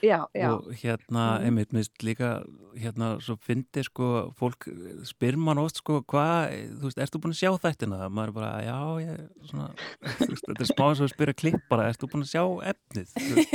[0.04, 0.50] Já, já.
[0.52, 1.44] og hérna, Mhm.
[1.48, 2.44] einmitt, minnst líka
[2.76, 4.66] hérna, svo fyndi sko fólk
[5.06, 8.00] spyr mann oft sko hvað, þú veist, ertu búin að sjá þættina?
[8.10, 9.68] Maður er bara, já, ég svona,
[10.02, 13.08] þú veist, þetta er smá eins og spyrja klipp bara, ertu búin að sjá efnið?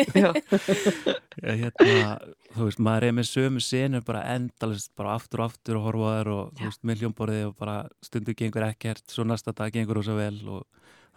[0.10, 2.20] Þú hérna,
[2.56, 6.10] þú veist, maður er með sömu senur bara endalist, bara aftur og aftur og horfa
[6.10, 9.72] á þær og þú veist, með hljómborðið og bara stundu gengur ekkert, svo næsta dag
[9.76, 10.66] gengur rosa vel og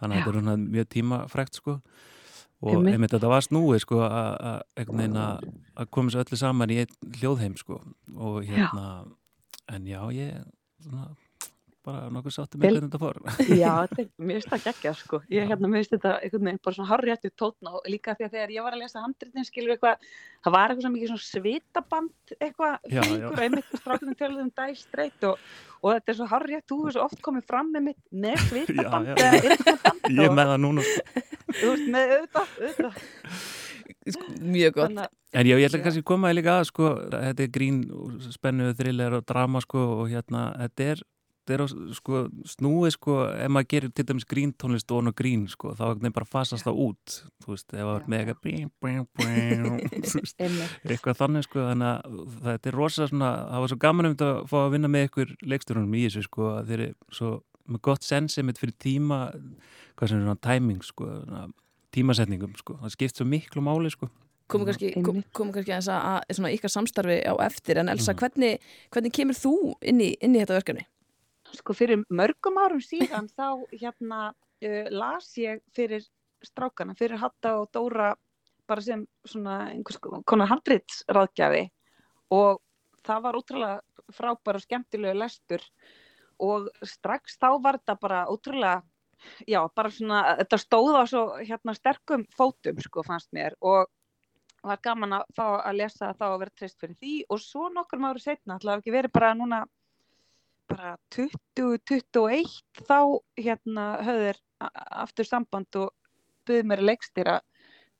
[0.01, 1.77] þannig að þetta er mjög tímafrækt sko
[2.63, 2.93] og Einmitt.
[2.95, 4.37] einmitt þetta var snúið sko að-
[5.91, 7.81] koma svo öllu saman í einn hljóðheim sko
[8.15, 8.85] og hérna
[9.67, 10.45] en já ég
[10.83, 11.09] svona,
[11.85, 13.17] bara nokkuð sáttu með hvernig þetta fór
[13.63, 15.19] Já, þetta er, mér finnst það geggja sko.
[15.33, 18.35] Ég hérna, mér finnst þetta einhvern veginn bara svona hárréttu tótna og líka því að
[18.37, 20.11] þegar ég var að lesa handritin skilur eitthvað,
[20.45, 23.07] það var eitthvað svo mikið svona svitaband eitthvað Já, já.
[23.09, 25.49] fíkur einmitt strákunum töluðum dæstreitt og,
[25.81, 29.11] og þetta er svo hárrétt, þú hefur svo oft komið fram með mitt með svitaband
[29.11, 29.33] já.
[29.41, 31.25] innband ég er með það núna sko.
[31.59, 33.03] þú veist með auðvitað, auðvitað.
[34.43, 34.89] Mjög gott.
[34.89, 35.83] Þannig en já, ég ætla Já.
[35.87, 37.79] kannski að koma að líka að sko, þetta er grín,
[38.35, 41.03] spennu, thriller og drama sko og hérna, þetta er
[41.51, 45.47] er á, sko, snúið sko ef maður gerir til dæmis grín tónlist og og grín
[45.51, 48.69] sko, þá er bara fasast það út þú veist, ef það er bring,
[50.03, 53.79] þú veist, einmitt, eitthvað þannig sko þannig að þetta er rosa svona það var svo
[53.83, 56.85] gaman um þetta að fá að vinna með ykkur leikstjórnum í þessu sko að þeir
[56.87, 59.19] eru svo með gott sensi mitt fyrir tíma
[59.95, 61.09] hvað sem er svona timing sko
[61.93, 64.09] tímasetningum sko, það skipt svo miklu máli sko.
[64.51, 68.19] Komum kannski, kom, komum kannski að, að svona ykkar samstarfi á eftir en Elsa, Mhm.
[68.19, 68.59] hvernig,
[68.91, 70.85] hvernig kemur þú inn í, inn í þetta verkefni?
[71.57, 76.05] Sko fyrir mörgum árum síðan þá hérna uh, las ég fyrir
[76.43, 78.13] strákana, fyrir Hatta og Dóra
[78.67, 81.65] bara sem svona einhvers konar handritsráðgjafi
[82.35, 82.61] og
[83.03, 85.63] það var útrúlega frábæra og skemmtilegu lestur
[86.43, 88.81] og strax þá var þetta bara útrúlega
[89.47, 93.91] já, bara svona, þetta stóð á svo hérna sterkum fótum sko fannst mér og
[94.63, 98.03] var gaman að fá að lesa þá að vera treyst fyrir því og svo nokkur
[98.07, 99.63] ári setna, ætlaði ekki verið bara núna
[100.71, 102.99] bara 20-21 þá
[103.39, 104.39] hérna höfður
[105.03, 105.91] aftur samband og
[106.47, 107.39] byggði mér að leikstýra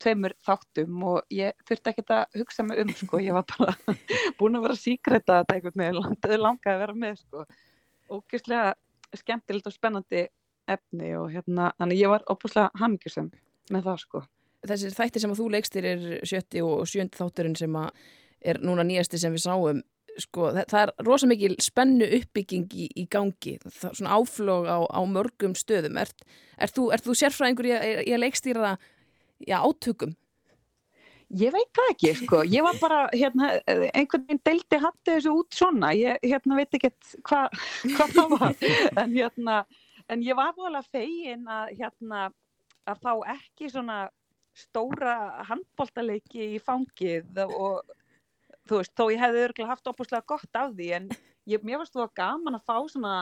[0.04, 3.76] tveimur þáttum og ég þurfti ekkert að hugsa mig um sko, ég var bara
[4.40, 7.46] búin að vera síkreta einhvern veginn, langaði langaði að vera með sko,
[8.12, 8.74] ógeðslega
[9.20, 10.26] skemmtilegt og spennandi
[10.74, 13.30] efni og hérna, þannig ég var óbúslega hamingjusum
[13.72, 14.24] með það sko.
[14.64, 17.90] Þessir þættir sem að þú leikstir er sjötti og sjöndi þátturinn sem að
[18.44, 19.82] er núna nýjasti sem við sáum
[20.22, 24.68] sko, það, það er rosa mikil spennu uppbygging í, í gangi, það er svona áflog
[24.70, 25.98] á, á mörgum stöðum.
[26.02, 26.22] Ert,
[26.58, 28.74] ert, þú, þú sérfræðingur í, að- í að leikstýra
[29.48, 30.14] já, átökum?
[31.34, 32.42] Ég veit það ekki, sko.
[32.46, 33.48] Ég var bara, hérna,
[33.96, 35.90] einhvern veginn deildi hattu þessu út svona.
[35.98, 36.92] Ég, hérna, veit ekki
[37.26, 37.56] hvað
[37.96, 38.54] hva það var.
[39.02, 39.56] En, hérna,
[40.14, 42.28] en ég var alveg fegin að, hérna,
[42.86, 44.04] að fá ekki svona
[44.54, 45.16] stóra
[45.50, 47.80] handbóltaleiki í fangið og,
[48.70, 51.10] þú veist, þó ég hefði örgulega haft opuslega gott af því, en
[51.50, 53.16] ég, mér varst þú að gaman að fá svona,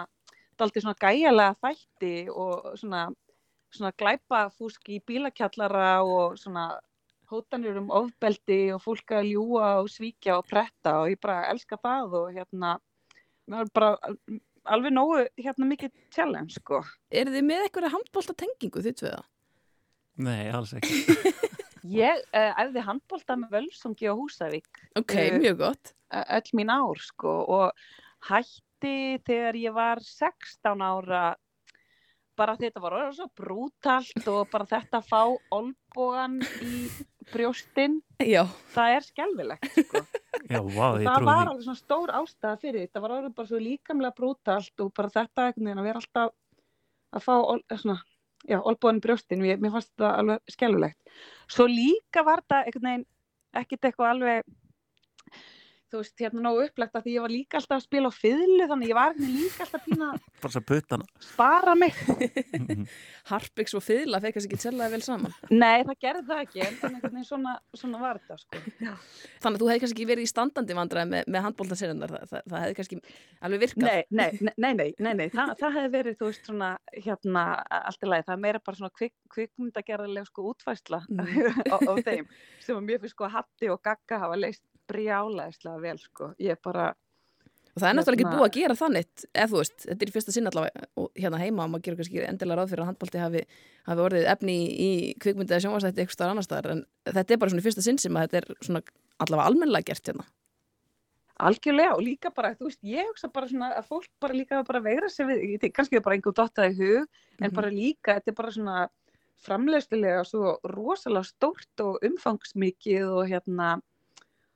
[0.59, 3.07] daldi svona gæjalega þætti og svona,
[3.73, 6.69] svona glæpafúsk í bílakjallara og svona
[7.31, 11.79] hótanir um ofbeldi og fólk að ljúa og svíkja og pretta og ég bara elska
[11.79, 12.75] það og hérna
[13.47, 14.17] mér var bara
[14.75, 16.83] alveg nógu hérna mikið challenge sko.
[17.09, 19.25] Er þið með eitthvað handbólta tengingu þitt við það?
[20.21, 21.01] Nei, alls ekki.
[21.89, 24.83] Ég uh, æfði handbólta með Völsungi og Húsavík.
[24.99, 25.93] Ok, mjög gott.
[26.13, 27.85] Uh, öll mín ár sko og
[28.27, 31.23] hætti þegar ég var 16 ára
[32.41, 35.21] bara þetta var orðið svo brútalt og bara þetta að fá
[35.57, 36.83] olbogan í
[37.31, 38.43] brjóstinn Já.
[38.73, 40.03] það er skelvilegt sko.
[40.47, 44.17] Já, ég það var alveg svona stór ástæða fyrir þetta var orðið bara svo líkamlega
[44.17, 46.33] brútalt og bara þetta að vera alltaf
[47.11, 47.99] að fá ol, svona,
[48.47, 51.15] já, olbogan í brjóstinn mér, fannst þetta alveg skelvilegt
[51.51, 52.43] svo líka var
[52.85, 53.07] veginn
[53.61, 54.51] ekkert eitthvað alveg
[55.91, 58.67] þú veist, hérna nógu upplegt að því ég var líka alltaf að spila á fiðlu
[58.71, 60.11] þannig ég var líka alltaf að pína
[61.01, 61.97] að spara mig
[63.31, 65.33] Harpiks og fiðla fekk kannski ekki sérlega vel saman.
[65.51, 68.61] Nei, það gerði það ekki, en þannig veginn svona, svona var þetta, sko.
[69.43, 72.13] Þannig að þú hefði kannski ekki verið í standandi vandræði með, með handbóltaserjandar.
[72.15, 72.99] Það, það, það hefði kannski
[73.47, 73.85] alveg virkað.
[73.85, 75.27] Nei, nei, nei, nei, nei, nei, nei.
[75.33, 77.45] Þa, það hefði verið, þú veist, svona, hérna,
[77.81, 80.99] allt í lagi, það er meira bara svona kvik, kvikmyndagerðarleg, sko, útfæsla
[81.73, 82.25] á, á þeim,
[82.63, 83.29] sem að mér finnst, sko,
[84.89, 86.33] Brjálæðislega vel, sko.
[86.39, 86.93] Ég bara,
[87.71, 90.09] Og það er náttúrulega ekki Hérna- búið að gera þannig, eða þú veist, þetta er
[90.09, 92.89] í fyrsta sinn allavega og hérna heima og maður gerur kannski endilega ráð fyrir að
[92.91, 93.43] handbólti hafi,
[93.87, 94.89] hafi orðið efni í,
[95.23, 97.97] kvikmyndið eða sjónvarsætti eitthvað starf annar staðar en þetta er bara svona í fyrsta sinn
[97.97, 98.81] sem að þetta er svona
[99.23, 100.25] allavega almennilega gert hérna.
[101.41, 104.81] algjörlega og líka bara, þú veist, ég hugsa bara svona að fólk bara líka bara
[104.83, 107.07] veira sig við, kannski bara einhver dottaði hug,
[107.41, 107.55] en Mhm.
[107.55, 108.89] bara líka, þetta er bara svona
[109.41, 113.81] framleiðslulega svo rosalega stórt og umfangsmikið og hérna,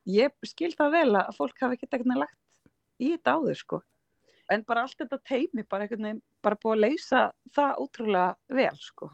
[0.06, 2.39] ég skil það vel að fólk hafi ekki eitthvað lagt
[3.02, 3.82] í þetta áður, sko.
[4.54, 7.22] En bara allt þetta teimi, bara einhvern veginn, bara búið að leysa
[7.56, 9.10] það ótrúlega vel, sko.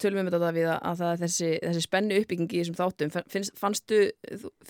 [0.00, 3.12] Tölum við með þetta við að það er þessi, þessi spennu uppbyggingi í þessum þáttum.
[3.34, 3.98] Finnst, fannstu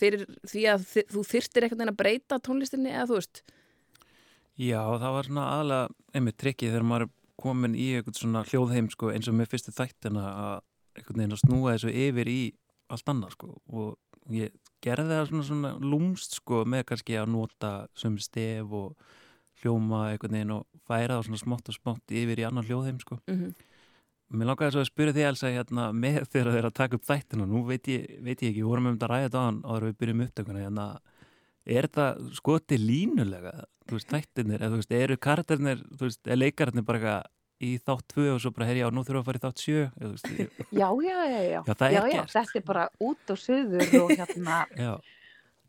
[0.01, 3.43] fyrir því að þi- þú þyrtir eitthvað að breyta tónlistinni eða þú veist?
[4.61, 8.89] Já, það var svona aðalega einmitt trikkið þegar maður er komin í eitthvað svona hljóðheim
[8.93, 10.57] sko, eins og með fyrstu þættina að
[10.99, 12.39] einhvern veginn að snúa þessu yfir í
[12.91, 17.71] allt annað sko og ég gerði það svona, svona lúmst sko með kannski að nota
[17.97, 18.95] sem stef og
[19.61, 23.19] hljóma einhvern veginn og færa það svona smátt og smátt yfir í annan hljóðheim sko.
[23.27, 23.67] Mm -hmm.
[24.31, 26.95] Mér langaði svo að spyrja því alls að hérna, með þegar þeir eru að taka
[26.95, 29.41] upp þættina, nú veit ég, veit ég ekki, við vorum um þetta að ræða þetta
[29.41, 30.85] á hann áður við byrjum upptökuna, hérna,
[31.65, 33.53] er þetta skoti línulega,
[33.87, 37.29] þú veist, þættinir, eða þú veist, eru karakternir, þú veist, er leikararnir bara eitthvað
[37.61, 39.63] í þátt tvö og svo bara, herri, já, nú þurfum við að fara í þátt
[39.65, 40.47] sjö, eða þú veist, ég,
[40.81, 41.61] Já, já, já, já.
[41.67, 44.93] Já, það er já, já, þetta er bara út og suður og hérna, já,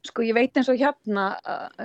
[0.02, 1.24] sko ég veit eins og hérna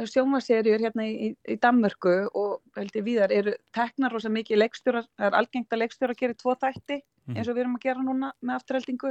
[0.09, 5.37] sjómaserjur hérna í, í Danmörku og heldur viðar eru teknar rosa mikið leikstjórar, það er
[5.37, 7.35] algengt að leikstjórar gerir tvo þætti Mhm.
[7.41, 9.09] eins og við erum að gera núna með afturheldingu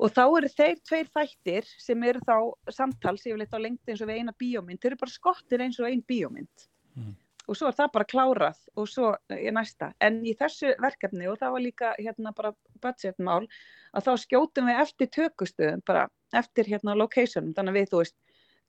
[0.00, 2.36] og þá eru þeir tveir þættir sem eru þá
[2.70, 5.88] samtals yfirleitt á lengti eins og við eina bíómynd, þeir eru bara skottir eins og
[5.90, 7.16] ein bíómynd Mhm.
[7.48, 11.38] Og svo er það bara klárað og svo er næsta en í þessu verkefni og
[11.40, 13.46] það var líka hérna bara budgetmál
[13.94, 18.16] að þá skjótum við eftir tökustöðum bara eftir hérna locationum þannig að við þú veist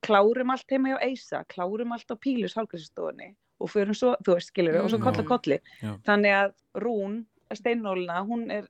[0.01, 4.49] klárum allt heima hjá Eisa, klárum allt á Pílus hálfgræsstofunni og förum svo, þú veist,
[4.49, 5.03] skilur við, og svo Mm.
[5.03, 5.57] koll að kolli.
[5.83, 5.91] Já.
[6.07, 8.65] Þannig að Rún, steinnólina, hún er,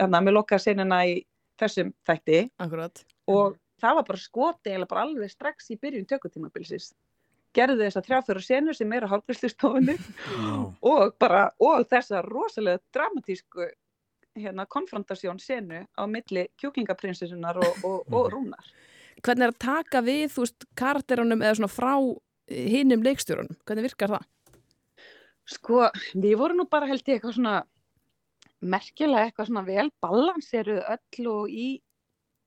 [0.00, 1.26] hérna, með loka sinina í
[1.60, 3.04] þessum þætti Akkurat.
[3.28, 6.94] og það var bara skoti eða bara alveg strax í byrjun tökutímabilsis.
[7.56, 10.50] Gerðu þess að þrjáfjóra senur sem eru á hálfgræsstofunni já,
[10.86, 13.66] og bara, og þessa rosalega dramatísku
[14.38, 18.70] hérna, konfrontasjón senu á milli kjúklingaprinsessunar og, og, og Rúnar.
[19.20, 21.92] Hvernig er að taka við, þú veist, karakterunum eða svona frá
[22.50, 23.58] hinnum leikstjórunum?
[23.66, 24.28] Hvernig virkar það?
[25.50, 27.56] Sko, við vorum nú bara held ég eitthvað svona
[28.60, 31.68] merkilega eitthvað svona vel balanseruð öll og í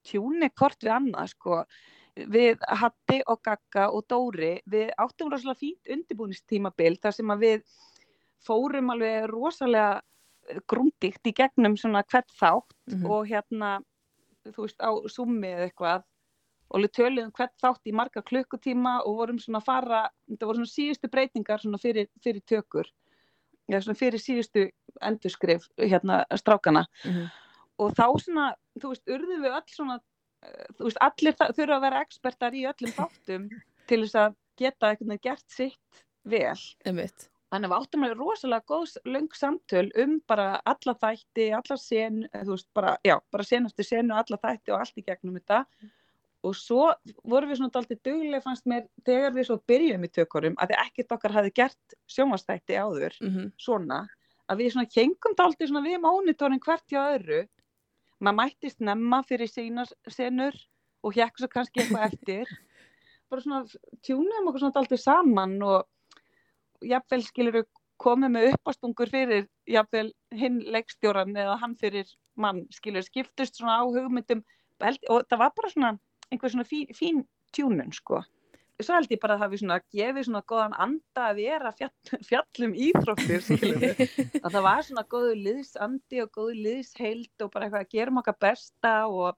[0.08, 1.64] tjúni hvort við annað, sko.
[2.16, 7.64] Við Hatti og Gagga og Dóri, við áttum rosalega fínt undirbúinistímabil þar sem að við
[8.46, 10.02] fórum alveg rosalega
[10.70, 13.06] grúndíkt í gegnum svona hvert þátt Mhm.
[13.10, 13.84] og hérna,
[14.46, 16.04] þú veist, á summi eða eitthvað
[16.74, 20.58] og við töluðum hvert þátt í marga klukkutíma og vorum svona að fara, þetta voru
[20.58, 22.86] svona síðustu breytingar svona fyrir, fyrir tökur
[23.70, 24.70] eða svona fyrir síðustu
[25.02, 27.32] endurskrif hérna strákana Mhm.
[27.80, 30.02] og þá svona, þú veist, urðum við öll svona eh,
[30.78, 33.50] þú veist, allir þurfa að vera expertar í öllum þáttum
[33.88, 36.58] til þess að geta veginn gert sitt vel.
[36.86, 37.30] Einmitt.
[37.54, 42.24] Þannig að við áttum alveg rosalega góð löng samtöl um bara alla þætti, alla sen,
[42.48, 45.60] veist, bara, já, bara sen eftir senu, alla þætti og allt í gegnum þetta.
[46.44, 46.90] Og svo
[47.24, 50.80] vorum við svona daldið duglega fannst mér þegar við svo byrjum í tökurum að því
[50.82, 53.54] ekkert okkar hafi gert sjónvastætti áður, Mhm.
[53.58, 54.08] svona,
[54.50, 57.48] að við svona kengum daldið svona við mónitorinn hvert hjá öðru.
[58.24, 60.56] Maður mætti snemma fyrir sínar senur
[61.04, 62.52] og hjekk svo kannski eitthvað eftir.
[63.30, 63.64] Bara svona
[64.06, 67.68] tjúnum okkur svona daldið saman og jafnvel skilur við
[68.04, 72.10] komið með uppastungur fyrir jafnvel hinn leikstjóran eða hann fyrir
[72.40, 74.44] mann skilur skiptust svona á hugmyndum
[74.84, 75.92] og það var bara svona
[76.32, 77.24] einhver svona fín, fín
[77.56, 78.24] tjúnun sko
[78.82, 81.92] svo held ég bara að það við svona gefið svona góðan anda að vera fjall,
[82.30, 83.50] fjallum íþróttir
[84.44, 88.40] að það var svona góðu liðsandi og góðu liðsheild og bara eitthvað að gerum okkar
[88.48, 89.38] besta og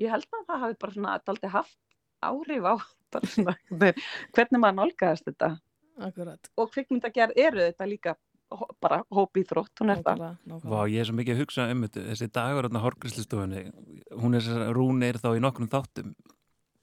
[0.00, 1.78] ég held að það hafi bara svona daldið haft
[2.24, 2.74] áhrif á
[3.16, 5.56] bara svona hvernig maður nálgæðast þetta.
[5.96, 6.48] Akkurat.
[6.60, 8.12] og kvikmyndagerð eru þetta líka
[8.84, 10.20] bara hópi þrótt, hún er það.
[10.62, 12.02] Vá, ég er svo mikið að hugsa um þetta.
[12.10, 13.62] Þessi dagur á horgrislistofunni
[14.20, 16.12] hún er rúnir þá í nokkrum þáttum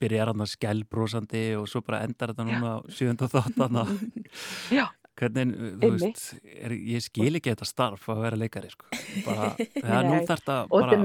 [0.03, 3.87] byrjar hann að skellbrósandi og svo bara endar þetta núna á sjönda þáttana
[4.79, 6.01] Já Hvernig, þú Einmitt.
[6.01, 8.87] veist, er, ég skil ekki þetta starf að vera leikari, sko.
[9.27, 11.03] Bara, það er nú þarf þetta og bara, er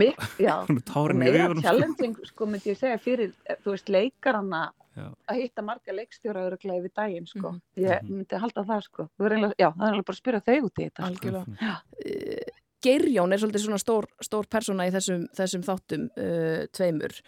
[0.73, 1.65] með tárin í augunum, sko.
[1.67, 4.63] challenging, sko, myndi ég segja fyrir, eh, þú veist, leikarana
[4.97, 5.05] Já.
[5.29, 7.53] að hitta marga leikstjóra örugglega yfir daginn, sko.
[7.53, 7.85] Mhm.
[7.85, 9.07] Ég myndi halda það, sko.
[9.13, 11.11] Þú eiginlega, já, það er eiginlega bara að spyrja þau út í þetta.
[11.11, 11.75] Algjörlega.
[11.99, 12.57] Uh,
[12.89, 17.21] Geirjón er svolítið svona stór, stór persóna í þessum, þessum þáttum uh, tveimur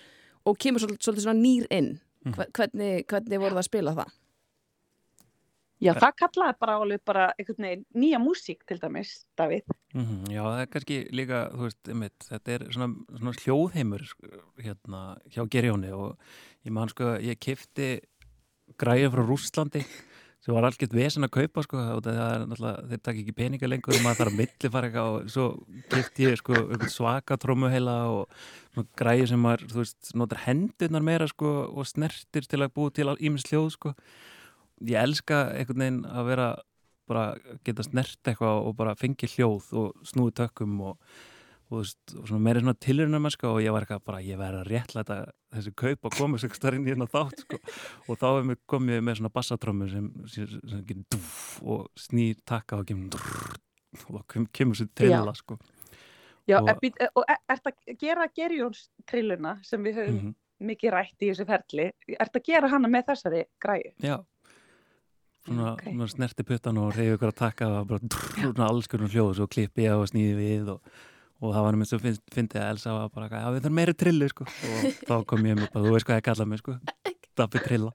[0.50, 1.92] og kemur svolítið, svolítið svona nýr inn.
[2.26, 2.34] Mhm.
[2.36, 4.10] Hve- Hvernig, hvernig voru það að spila það?
[5.80, 9.62] Já, það kallaði bara alveg bara einhvern veginn nýja músík til dæmis, Davíð.
[9.94, 14.04] Mhm, já, það er kannski líka, þú veist, einmitt, þetta er svona, svona hljóðheimur
[14.60, 15.00] hérna
[15.32, 16.18] hjá Gerjóni og
[16.66, 17.88] ég man sko, ég kifti
[18.76, 19.86] græði frá Rússlandi
[20.40, 24.32] sem var algjört vesen að kaupa sko þeir takk ekki peninga lengur og maður þarf
[24.32, 25.46] að milli fara eitthvað og svo
[25.92, 31.88] kifti ég sko svaka trómuheila og græði sem maður, veist, notar hendurnar meira sko og
[31.88, 33.94] snertir til að búa til ímins hljóð sko.
[34.88, 36.48] Ég elska einhvern veginn að vera
[37.10, 37.24] bara
[37.66, 40.96] geta snert eitthvað og bara fengi hljóð og snúi tökkum og,
[41.70, 41.86] og,
[42.20, 45.16] og svona meira svona tilurinnum og ég var eitthvað bara, ég verði að réttlæta
[45.54, 47.58] þessi kaup og komið sér starinn í hérna þátt sko.
[48.08, 52.40] og þá er mér komið með svona bassatrömmu sem, sem, sem getur dúf og snýr
[52.46, 53.58] takka og kemur drrrr,
[54.14, 55.58] og kem, kemur sér trilla sko.
[56.48, 60.34] Já, Og- og, e, og er þetta að gera Gerjóns trilluna sem við höfum Mhm.
[60.60, 63.92] mikið rætt í þessu ferli, er þetta að gera hana með þessari græði?
[64.02, 64.18] Já
[65.46, 69.34] svona, svona snerti puttan og reyði ykkur að taka og bara drrr, alls konar hljóð
[69.38, 70.80] svo klippi ég og snýði við og,
[71.40, 72.02] og það var mér sem
[72.34, 74.46] fyndi að Elsa var bara já við þarfum meiri trillu sko.
[74.46, 76.76] Og þá kom ég með bara þú veist hvað ég kalla mig sko.
[77.40, 77.92] Dabbi trilla.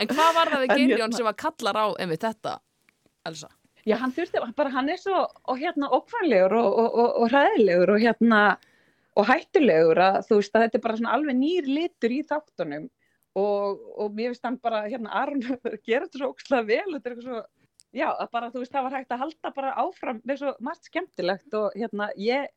[0.00, 2.58] En hvað var það við En Geirjón sem var kallar á einmitt þetta,
[3.28, 3.50] Elsa?
[3.88, 7.94] Já, hann þurfti, bara hann er svo og hérna ókvæmlegur og, og, og, og hræðilegur
[7.94, 8.40] og hérna
[9.18, 12.90] og hættulegur að þú veist að þetta er bara svona alveg nýr litur í þáttunum.
[13.40, 15.40] Og, og mér finnst hann bara hérna Aron
[15.86, 17.42] gera þetta svo ókslega vel þetta er eitthvað svo,
[17.96, 21.54] já, bara þú veist það var hægt að halda bara áfram með svo margt skemmtilegt
[21.58, 22.48] og hérna ég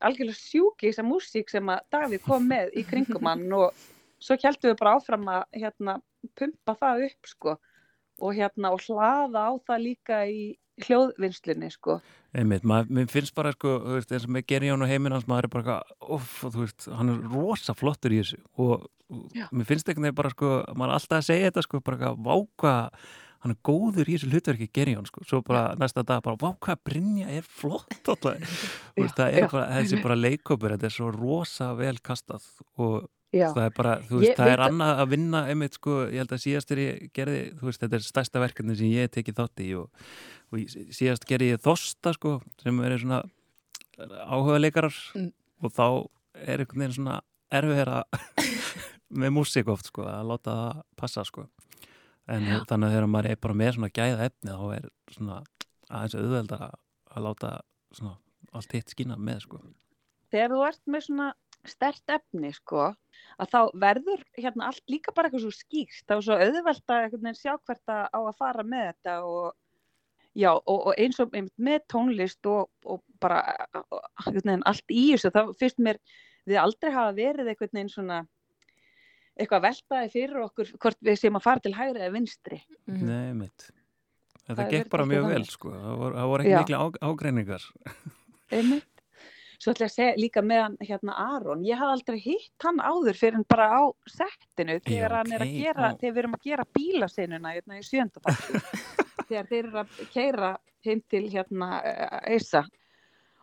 [0.00, 3.84] algjörlega sjúki þessa músík sem að Davíð kom með í kringum hann og
[4.20, 5.98] svo heldum við bara áfram að hérna
[6.38, 7.56] pumpa það upp sko
[8.20, 10.40] og hérna og hlaða á það líka í
[10.80, 11.98] hljóðvinslinni sko.
[12.36, 15.52] Einmitt, maður, finnst bara sko veist, eins og með Gerjón og heiminn hans maður er
[15.56, 20.20] bara þú veist, hann er rosa flottur í þessu og, og mér finnst einhvern veginn
[20.20, 22.74] bara sko, maður er alltaf að segja þetta sko, bara váka
[23.40, 27.28] hann er góður í þessu hlutverki Gerjón sko, svo bara næsta dag bara, váka Brynja
[27.32, 28.36] er flott alltaf,
[29.16, 29.48] það er já.
[29.52, 32.44] bara þessi bara leikópur, þetta er svo rosa vel kastað
[32.76, 33.46] og Já.
[33.54, 36.18] það er bara, þú veist, Ég það er að- annað að vinna einmitt sko, ég
[36.18, 39.12] held að síðast er ég gerði, þú veist, þetta er stærsta verkefni sem ég hef
[39.14, 40.00] tekið þátt í og,
[40.50, 40.64] og
[40.98, 43.20] síðast gerði ég Þosta sko, sem er svona
[44.26, 45.30] áhuga leikarar Mm.
[45.62, 45.86] og þá
[46.42, 47.20] er einhvern veginn svona
[47.54, 48.02] erfiðra
[49.22, 51.46] með músík oft sko, að láta það passa sko
[52.30, 52.56] en Já.
[52.70, 55.38] þannig að þegar maður er bara með svona gæða efni þá er svona
[55.90, 57.52] aðeins auðveldar að láta
[57.96, 58.16] svona
[58.56, 59.62] allt hitt skína með sko
[60.30, 61.30] þegar þú ert með svona
[61.68, 62.84] stert efni sko
[63.40, 67.02] að þá verður hérna allt líka bara eitthvað svo skýrt þá er svo auðvelt að
[67.04, 69.50] einhvern veginn sjá hvert að á að fara með þetta og
[70.38, 73.42] já og, og eins og með tónlist og, og bara
[73.82, 76.00] og, veginn allt í þessu þá finnst mér
[76.48, 78.20] við aldrei hafa verið einhvern veginn svona
[79.38, 82.62] eitthvað veltaði fyrir okkur hvort við séum að fara til hægri eða vinstri.
[82.90, 83.04] Mhm.
[83.06, 83.70] Nei, mitt
[84.50, 86.60] Þetta Það gekk bara mjög vel sko, það voru, það voru ekki Já.
[86.64, 87.66] miklu á, ágreiningar.
[88.56, 89.04] Einmitt.
[89.60, 92.80] Svo ætla ég að segja líka með hann hérna Aron, ég hafði aldrei hitt hann
[92.80, 96.66] áður fyrir en bara á settinu þegar hann er gera, þegar við erum að gera
[96.78, 98.62] bílasinuna hérna í sjönda þáttu
[99.28, 100.50] þegar þeir eru að keira
[100.88, 101.68] heim til hérna
[102.24, 102.64] Eisa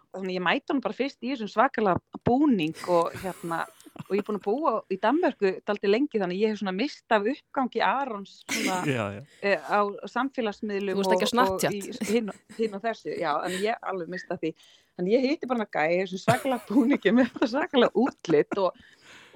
[0.09, 3.61] þannig ég mæti hann bara fyrst í þessum svakalega búning og hérna
[4.06, 6.74] og ég er búin að búa í Danmörku daldi lengi þannig að ég hef svona
[6.78, 9.22] mist af uppgangi Arons svona Já, já.
[9.41, 9.80] eh, á
[10.14, 11.24] samfélagsmiðlum og
[11.74, 14.54] í- hinn og- hinn og þessu, já, en ég alveg mista því.
[14.98, 18.74] En ég hitti bara gæi, þessu svakalega búningi með þetta svakalega útlit og,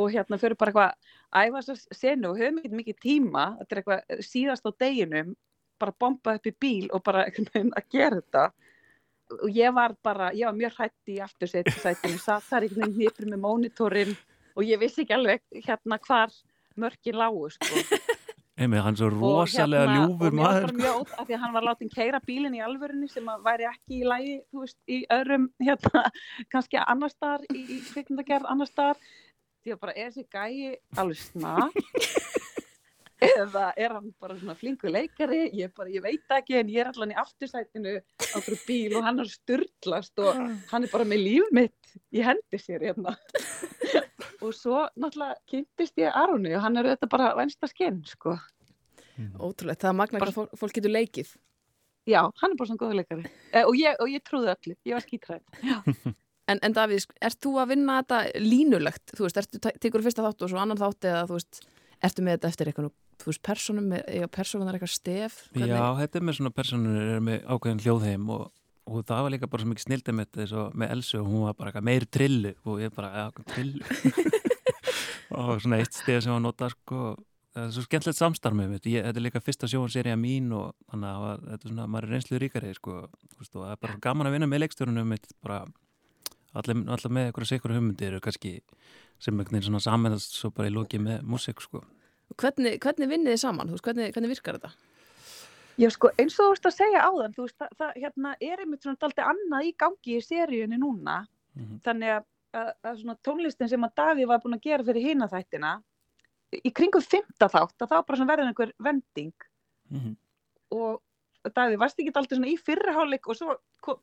[0.02, 0.94] og hérna fyrir bara eitthvað
[1.32, 3.44] að æfa þess senu og höfum ekki mikið tíma.
[3.60, 5.36] Þetta er eitthvað síðast á deginum
[5.82, 8.48] bara bomba upp í bíl og bara að gera þetta.
[9.46, 13.30] Og ég var bara, ég var mjög hrætt í aftursætinu, satt þar einhvern veginn nýpur
[13.32, 14.12] með mónitorinn
[14.56, 16.34] og ég vissi ekki alveg hérna hvar
[16.80, 17.82] mörkin lágu sko.
[18.62, 21.36] Einmitt, hann er svo rosalega hérna, ljúfur og mér var maður mjög ótt af því
[21.36, 24.66] að hann var látin keira bílinn í alvörunni sem að væri ekki í lægi þú
[24.66, 26.04] veist, í öðrum hérna,
[26.54, 29.02] kannski annar staðar í, kvikmyndagerð annar staðar.
[29.62, 31.76] Því að bara er þessi gæi alveg snak
[33.32, 35.42] eða er hann bara svona flingu leikari?
[35.58, 39.06] Ég, bara, ég veit ekki en ég er allan í aftursætinu á okkur bíl og
[39.06, 40.38] hann er styrlast og
[40.74, 43.16] hann er bara með líf mitt í hendi sér hérna
[44.42, 48.38] og svo náttúrulega kynntist ég Aroni og hann er auðvitað bara vensta skinn sko
[49.22, 51.34] Ótrúlegt, það er magna hvað fólk, fólk getur leikið.
[52.10, 54.98] Já, hann er bara svona góða leikari eh, og, ég, og ég trúði öllu, ég
[54.98, 56.16] var skítræð
[56.50, 59.14] En, en Davíð, ert þú að vinna þetta línulegt?
[59.16, 61.62] Þú veist, ertu, tekur fyrsta þátt og svo annan þátt eða þú veist,
[62.04, 62.90] ertu með þetta eftir eitthvað,
[63.22, 65.38] þú veist, personum, eða personum er eitthvað stef?
[65.56, 68.50] Já, þetta er með svona personur er með ákveðin hljóðheim og,
[68.92, 71.56] og það var líka bara svo mikið snildið með þetta með Elsu og hún var
[71.58, 73.84] bara eitthvað meir trillu og ég bara, já, trillu
[75.42, 77.02] og svona eitt stef sem var notað sko,
[77.56, 80.74] það er svo skemmtilegt samstarf með þetta, ég, þetta er líka fyrsta sjónserja mín og
[80.92, 84.00] þannig að var- þetta er svona, maður er reynslu ríkari sko, og það er bara
[84.08, 85.62] gaman að vinna með leikstjórunum mitt bara
[86.60, 88.58] allir, allir með eitthvað sikur hugmyndir og kannski
[89.22, 91.84] sem einhvern veginn svona samanast svo bara í loki með músík sko.
[92.42, 93.72] Hvernig, hvernig vinnið þið saman?
[93.86, 94.72] Hvernig, hvernig virkar þetta?
[95.80, 98.60] Já, sko, eins og þú veist að segja áðan, þú veist, það, það hérna, er
[98.66, 101.20] einmitt svona daldi annað í gangi í seríunni núna,
[101.86, 105.28] þannig að, að, að svona tónlistin sem að Davíð var búin að gera fyrir hina
[105.32, 105.72] þættina,
[106.52, 109.34] í kringum fymta þátt, að þá bara svona verður einhver vending
[109.92, 110.14] Mhm.
[110.72, 111.02] og
[111.56, 113.56] Davíð, varst ekki aldrei svona í fyrri hálfleik og svo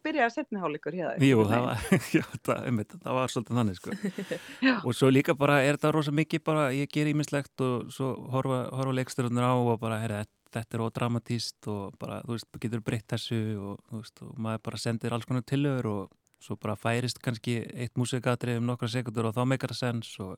[0.02, 1.22] byrjaði setni hálfleikur hjá þér?
[1.22, 1.78] Jú, það var,
[2.18, 3.90] já, það, einmitt, það var svolítið þannig sko.
[4.88, 8.58] og svo líka bara er þetta rosa mikið bara, ég ger ímislegt og svo horfa,
[8.74, 13.12] horfa leiksturunir á og bara, herri, þetta er ódramatíst og bara, þú veist, getur breytt
[13.12, 17.18] þessu og, þú veist, og maður bara sendir alls konar tilögur og svo bara færist
[17.22, 20.36] kannski eitt músikatrið um nokkra sekundur og þá meikar það sens og,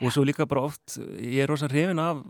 [0.00, 2.22] og svo líka bara oft, ég er rosa hrifin af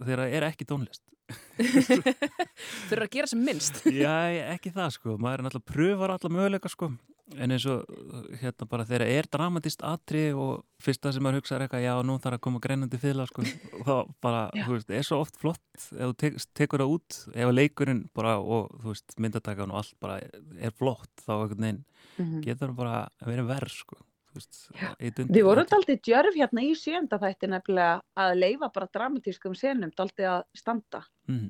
[0.00, 1.04] þegar það er ekki tónlist.
[2.90, 3.84] Þurfa að gera sem minnst.
[3.94, 6.90] Já, ekki það sko, maður er náttúrulega pröfar alla möguleika sko,
[7.38, 7.84] en eins og
[8.40, 12.16] hérna bara þegar er dramatist atri og fyrsta sem maður hugsa er eitthvað, já, nú
[12.18, 13.42] þarf að koma greinandi fyrla sko,
[13.86, 17.54] þá bara, þú veist, er svo oft flott ef þú tek, tekur það út, ef
[17.54, 20.18] leikurinn bara og, þú veist, myndatakan og allt bara
[20.58, 21.84] er flott, þá einhvern veginn
[22.20, 22.40] Mhm.
[22.44, 23.96] getur það bara að vera verð sko,
[25.00, 30.28] Við vorum daldið djörf hérna í sjönda þætti nefnilega að leifa bara dramatískum senum daldið
[30.30, 31.00] að standa.
[31.28, 31.48] Mhm.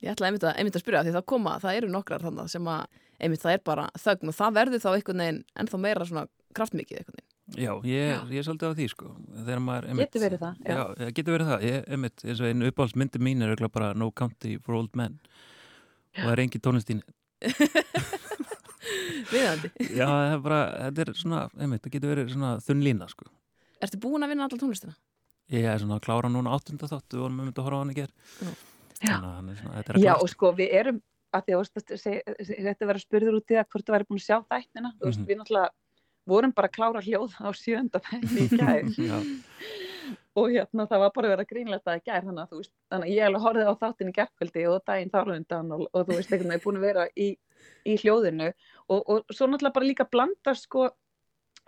[0.00, 2.68] Ég ætla einmitt að, einmitt að spyrja því það koma, það eru nokkrar þannig sem
[2.72, 6.22] að einmitt það er bara þögn og það verður þá einhvern veginn ennþá meira svona
[6.56, 7.28] kraftmikið einhvern veginn.
[7.50, 9.08] Já, ég, ég er svolítið á því sko
[9.60, 10.70] maður einmitt, Getur verið það, já.
[10.70, 13.88] Já, já getur verið það, ég, einmitt, eins og einu uppáhaldsmyndi mín er örugglega bara
[13.98, 15.18] No Country for Old Men
[16.14, 17.02] og það er engi tónlistín
[19.30, 19.70] Viðandi.
[19.92, 23.28] Já, það er bara, þetta er svona, einmitt, það getur verið svona þunn lína sko
[23.82, 24.94] Ertu búin að vinna alla tónlistina?
[25.50, 27.92] Ég er svona að klára núna áttunda þátt við vorum einmitt að horfa á hann
[27.92, 28.10] í ger
[28.46, 28.50] Já.
[29.00, 32.86] Þannig að er þetta er að Já, og sko, við erum, að því að þetta
[32.90, 35.26] vera spurður út í það hvort þú væri búin að sjá þættina, veist, Mhm.
[35.30, 35.70] við náttúrulega
[36.30, 38.48] vorum bara að klára hljóð á sjönda þætti í
[39.10, 39.18] Já.
[40.36, 43.06] og hérna það var bara að grínlegt að í gær þannig að þú veist, þannig
[43.08, 46.06] að ég alveg horfið á þáttin í gerkvöldi og daginn þar á undan og, og
[46.06, 47.28] þú veist, einhvern veginn búin að vera í,
[47.86, 48.52] í hljóðinu
[48.88, 50.90] og, og svo náttúrulega bara líka blanda sko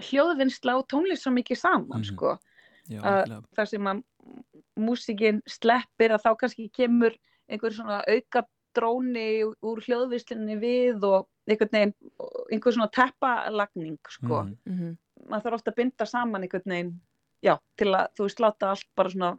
[0.03, 2.05] hljóðvinnsla og tónlist svo mikið saman Mhm.
[2.13, 2.39] sko
[2.91, 3.43] Já, algjörlega.
[3.57, 4.03] þar sem að
[4.81, 7.17] músikinn sleppir að þá kannski kemur
[7.51, 11.95] einhver svona auka dróni úr hljóðvislinni við og einhvern veginn,
[12.53, 14.45] einhver svona teppalagning sko.
[14.45, 14.59] Mhm.
[14.67, 14.99] Mhm.
[15.29, 17.01] maður þarf ofta að binda saman einhvern veginn
[17.43, 19.31] já, til að þú veist láta allt bara svona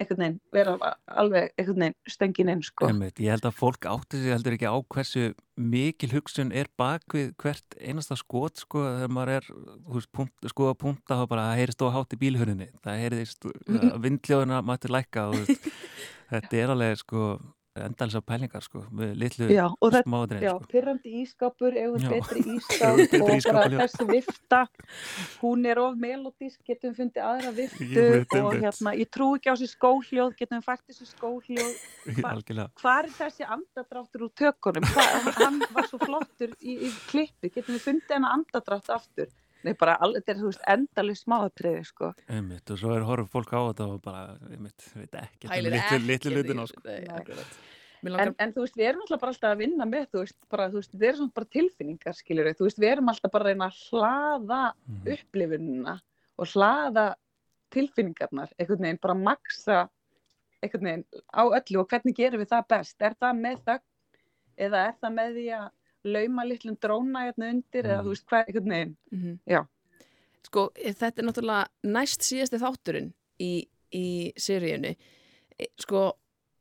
[0.00, 0.74] einhvern veginn, vera
[1.20, 2.88] alveg einhvern veginn stöngin inn sko.
[2.88, 5.24] Einmitt, ég held að fólk átti sig heldur ekki á hversu
[5.58, 9.50] mikil hugsun er bak við hvert einasta skot sko þegar maður er
[10.52, 13.48] sko að punta þá bara það heyrist á hátt í bílhörunni það heyrist
[14.06, 15.52] vindljóðina mætti lækka og
[16.32, 17.30] þetta er alveg sko
[17.86, 19.46] endalins á pælingar sko, með litlu
[20.02, 20.68] smáadrein já, sko.
[20.72, 22.10] pyrrandi ískápur, eigum Já.
[22.12, 22.42] betri
[22.98, 23.78] betri og bara já.
[23.84, 24.60] þessi vifta,
[25.42, 29.54] hún er of melodísk, getum fundið aðra viftu veit, og hérna, ég trú ekki á
[29.54, 31.74] þessi skóhljóð, getum við fært þessi skóhljóð,
[32.18, 35.08] Hva- hvað er þessi andadráttur úr tökunum, Hva,
[35.42, 39.30] hann var svo flottur í, í klippi, getum við fundið hennar andadrátt aftur,
[39.64, 42.12] nei bara, all- þetta er, þú veist, endalist smáatriði, sko.
[42.28, 45.98] Einmitt, og svo er horfum fólk á þetta og bara, einmitt, veit ekki Pælir litlu,
[46.06, 46.78] litlu hlutina þessu.
[46.78, 47.66] sko.
[47.98, 50.36] Mér En, en þú veist, við erum alltaf bara alltaf að vinna með, þú veist,
[50.48, 53.32] bara, þú veist, þetta eru svona bara tilfinningar, skiljur við, þú veist, við erum alltaf
[53.34, 55.08] bara að reyna að hlaða Mhm.
[55.16, 55.94] upplifunina
[56.38, 57.06] og hlaða
[57.74, 59.88] tilfinningarnar, einhvern veginn, bara maksa
[60.62, 61.04] einhvern veginn
[61.34, 62.96] á öllu og hvernig gerum við það best?
[63.02, 63.82] Er það með þögn
[64.58, 65.68] eða er það með því að
[66.04, 68.06] lauma litlum dróna hérna undir eða Mhm.
[68.06, 68.96] þú veist hvað, einhvern veginn?
[69.12, 69.38] Mhm.
[69.46, 69.66] Já.
[70.46, 74.96] Sko, þetta er náttúrulega næst síðasti þátturinn í, í seríunni.
[75.58, 76.12] E, Sko,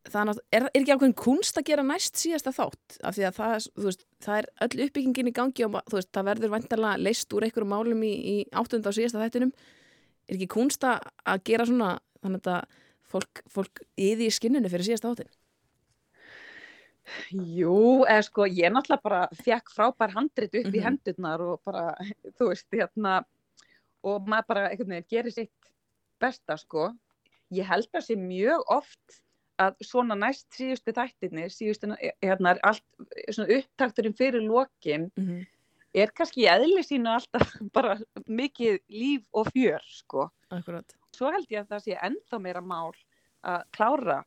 [0.09, 2.97] það er, er, ekki ákveðin kunst að gera næst síðasta þátt?
[3.03, 6.53] Af því að það, veist, það er öll uppbyggingin í gangi og veist, það verður
[6.55, 9.53] vantarlega leist úr einhverjum málum í, í áttunda og síðasta þættinum.
[10.27, 12.63] Er ekki kunst að að gera svona, þannig að
[13.07, 15.29] fólk, fólk yði í skinninu fyrir síðasta þáttin?
[17.31, 20.83] Jú, eða sko, ég náttúrulega bara fekk frábær handrit upp í Mhm.
[20.83, 21.95] hendurnar og bara,
[22.39, 23.23] þú veist, hérna,
[24.03, 25.71] og maður bara einhvern veginn gerir sitt
[26.19, 26.91] besta, sko.
[27.51, 29.21] Ég held að sé mjög oft
[29.59, 32.83] að svona næst síðustu þættinni, síðustu, hérna, allt,
[33.31, 35.47] svona upptakturinn fyrir lokin, Mm -hmm.
[35.95, 37.97] er kannski í eðli sínu alltaf bara
[38.27, 40.29] mikið líf og fjör, sko.
[40.51, 40.93] Akkurat.
[41.15, 42.93] Svo held ég að það sé ennþá meira mál
[43.43, 44.23] að klára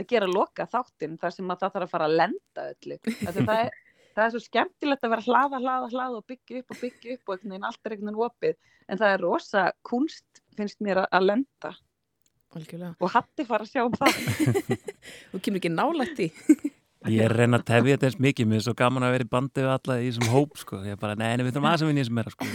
[0.00, 2.98] að gera loka þáttinn þar sem að það þarf að fara að lenda öllu.
[3.22, 3.70] Það er,
[4.16, 7.16] það er svo skemmtilegt að vera að hlaða, hlaða, hlaða og byggja upp og byggja
[7.16, 8.60] upp og einhvern veginn allt er einhvern veginn opið.
[8.88, 11.74] En það er rosa kunst, finnst mér, að- lenda.
[12.52, 12.94] Algjörlega.
[13.00, 14.16] Og hatti fara að sjá um það.
[15.32, 16.28] Þú kemur ekki nálægt í.
[17.10, 19.24] Ég er að reyna að tefja þetta eins mikið, mér er svo gaman að vera
[19.24, 20.76] í bandi við alla í þessum hóp, sko.
[20.86, 22.50] Ég er bara, nei, nei, við þurfum aðeins að vinna í þessum meira, sko.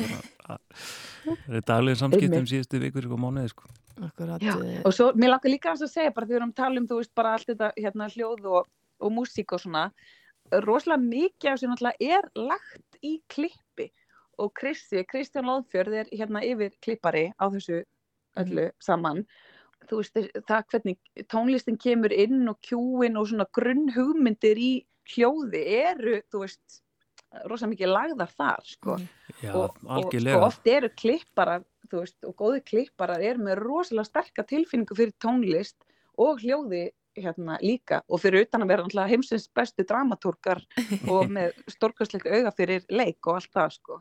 [1.25, 3.67] Það er daglega samskiptum síðustu vikur og mánuði, sko.
[3.97, 4.41] Akkurat.
[4.41, 6.81] Já, eh, og svo, mér langar líka að segja, bara þegar við erum að tala
[6.81, 8.71] um, þú veist, bara allt þetta hérna, hljóð og,
[9.01, 9.83] og músík og svona,
[10.63, 13.89] rosalega mikið af þessu náttúrulega er lagt í klippi
[14.37, 17.81] og Kristi, Kristján Lóðfjörð er hérna yfir klippari á þessu
[18.37, 19.23] öllu saman.
[19.89, 20.19] Þú veist,
[20.49, 24.71] það hvernig tónlistin kemur inn og kjúin og svona grunnhugmyndir í
[25.07, 26.81] hljóði eru, þú veist,
[27.47, 28.97] rosalega mikið lagðar þar, sko
[29.41, 30.37] Já, og, og algjörlega.
[30.37, 35.15] sko, oft eru klipparar þú veist, og góði klipparar eru með rosalega sterka tilfinningu fyrir
[35.23, 35.77] tónlist
[36.17, 40.61] og hljóði hérna líka og fyrir utan að vera heimsins bestu dramatúrkar
[41.13, 43.99] og með stórkastleik auga fyrir leik og allt það sko.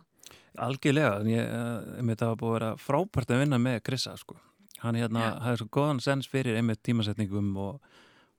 [0.66, 4.39] Algjörlega, ég, uh, einmitt það var búið að vera frábært að vinna með Krissa, sko.
[4.80, 7.91] Hann hérna hafði svo góðan sens fyrir einmitt tímasetningum og,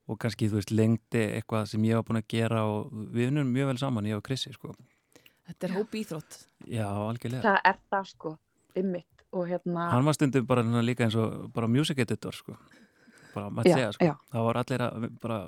[0.09, 3.53] og kannski, þú veist, lengdi eitthvað sem ég var búin að gera og við vinnum
[3.53, 4.73] mjög vel saman, ég og Krissi, sko.
[5.47, 6.39] Þetta er hóp íþrótt.
[6.65, 7.45] Já, algjörlega.
[7.45, 8.33] Það er það sko,
[8.81, 12.57] ymmit og hérna Hann var stundum bara svona líka eins og bara music editor, sko.
[13.35, 14.05] Bara, maður segja, sko.
[14.09, 14.15] já.
[14.33, 15.39] Það var allir að bara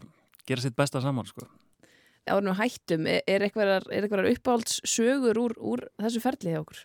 [0.50, 1.48] gera sitt besta saman, sko.
[2.30, 6.84] Árnum hættum, er er er einhverjar uppáhalds sögur úr, úr þessu ferli hjá okkur?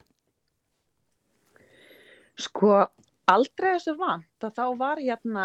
[2.40, 2.70] Sko,
[3.30, 5.44] aldrei þessu vant að þá var hérna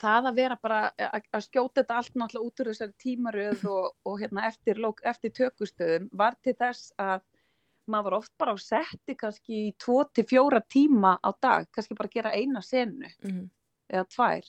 [0.00, 4.20] það að vera bara að skjóta þetta allt náttúrulega út úr þessari tímaröð og, og
[4.22, 7.24] hérna eftir, lok- eftir tökustöðum var til þess að
[7.86, 11.96] maður var oft bara á setti kannski í tvo til fjóra tíma á dag, kannski
[11.98, 13.48] bara gera eina senu Mm
[13.90, 14.48] eða tvær.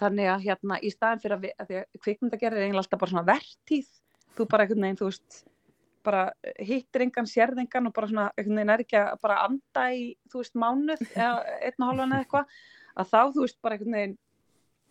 [0.00, 3.28] Þannig að hérna í staðin fyrir að, að að kvikmyndagerð er eiginlega alltaf bara svona
[3.28, 3.90] vertíð,
[4.34, 5.38] þú bara einhvern veginn, þú veist,
[6.04, 6.24] bara
[6.58, 10.02] hittir engan, sérð engan og bara svona einhvern veginn er ekki að bara anda í,
[10.32, 12.58] þú veist, mánuð eða einn og hálfan eða eitthvað,
[12.94, 14.18] að þá, þú veist, bara einhvern veginn,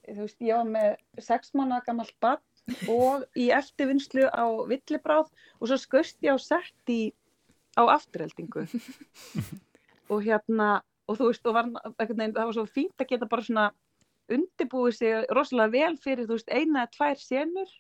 [0.08, 2.50] þú veist, ég var með sex mánuða gammalt barn
[2.88, 5.28] og í eftirvinnslu á villibráð
[5.60, 7.12] og svo skust ég á sett í,
[7.78, 8.66] á afturheldingu
[10.12, 11.70] og hérna, og þú veist, og var
[12.00, 13.70] veginn, það var svo fínt að geta bara svona
[14.32, 17.74] undirbúið sig rosalega vel fyrir, þú veist, eina eða tvær senur.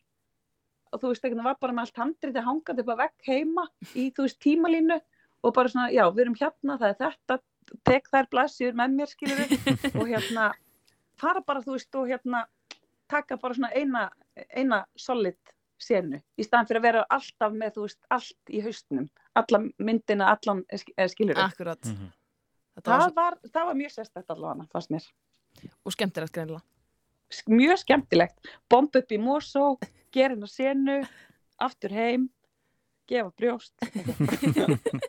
[0.94, 4.10] Og þú veist, veginn var bara með allt handriti hangandi upp að vegg heima í,
[4.14, 5.00] þú veist, tímalínu.
[5.44, 7.40] Og bara svona, já, við erum hérna, það er þetta,
[7.88, 9.42] tek þær blaðsjur með mér, skilur
[10.00, 10.52] og hérna,
[11.20, 12.46] fara bara, þú veist, og hérna,
[13.12, 14.06] taka bara svona eina,
[14.56, 15.40] eina solid
[15.82, 19.10] senu, í staðan fyrir að vera alltaf með, þú veist, allt í haustnum,
[19.40, 20.64] alla myndina, allan,
[21.10, 21.82] skilur Akkurat.
[21.84, 25.08] Þetta var það svo, var, það var mjög sérstætt allavega, fannst mér.
[25.86, 26.64] og skemmtilegt greinilega.
[27.34, 28.38] S- Mjög skemmtilegt.
[28.70, 29.78] Bomb upp í Mosó,
[30.14, 31.00] gera hennar senu,
[31.62, 32.28] aftur heim,
[33.10, 33.74] gefa brjóst.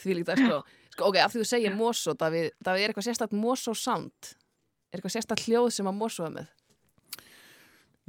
[0.00, 0.58] Því líkt að sko,
[0.94, 4.34] sko, ok, af því þú segir Mosó, Davíð, Davíð, er eitthvað sérstakt Mosó sound?
[4.92, 6.50] Er eitthvað sérstakt hljóð sem að Mosó er með?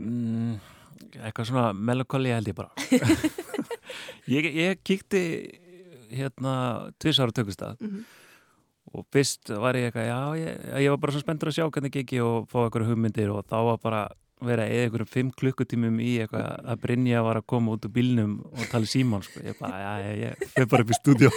[0.02, 0.58] Mm,
[1.24, 2.72] eitthvað svona melankoli held ég bara
[4.28, 5.22] ég, ég kíkti
[6.16, 8.04] hérna tvisar á tökustad Mhm.
[8.96, 11.92] og fyrst var ég eitthvað já, ég, ég var bara svo spenntur að sjá hvernig
[11.92, 14.04] gekki og fá eitthvað hugmyndir og þá var bara
[14.46, 18.34] vera eða einhverjum fimm klukkutímum í eitthvað að Brynja var að koma út úr bílnum
[18.52, 19.40] og tala í símán sko.
[19.44, 21.32] ég bara, já, já, ég fyrir bara upp í stúdíó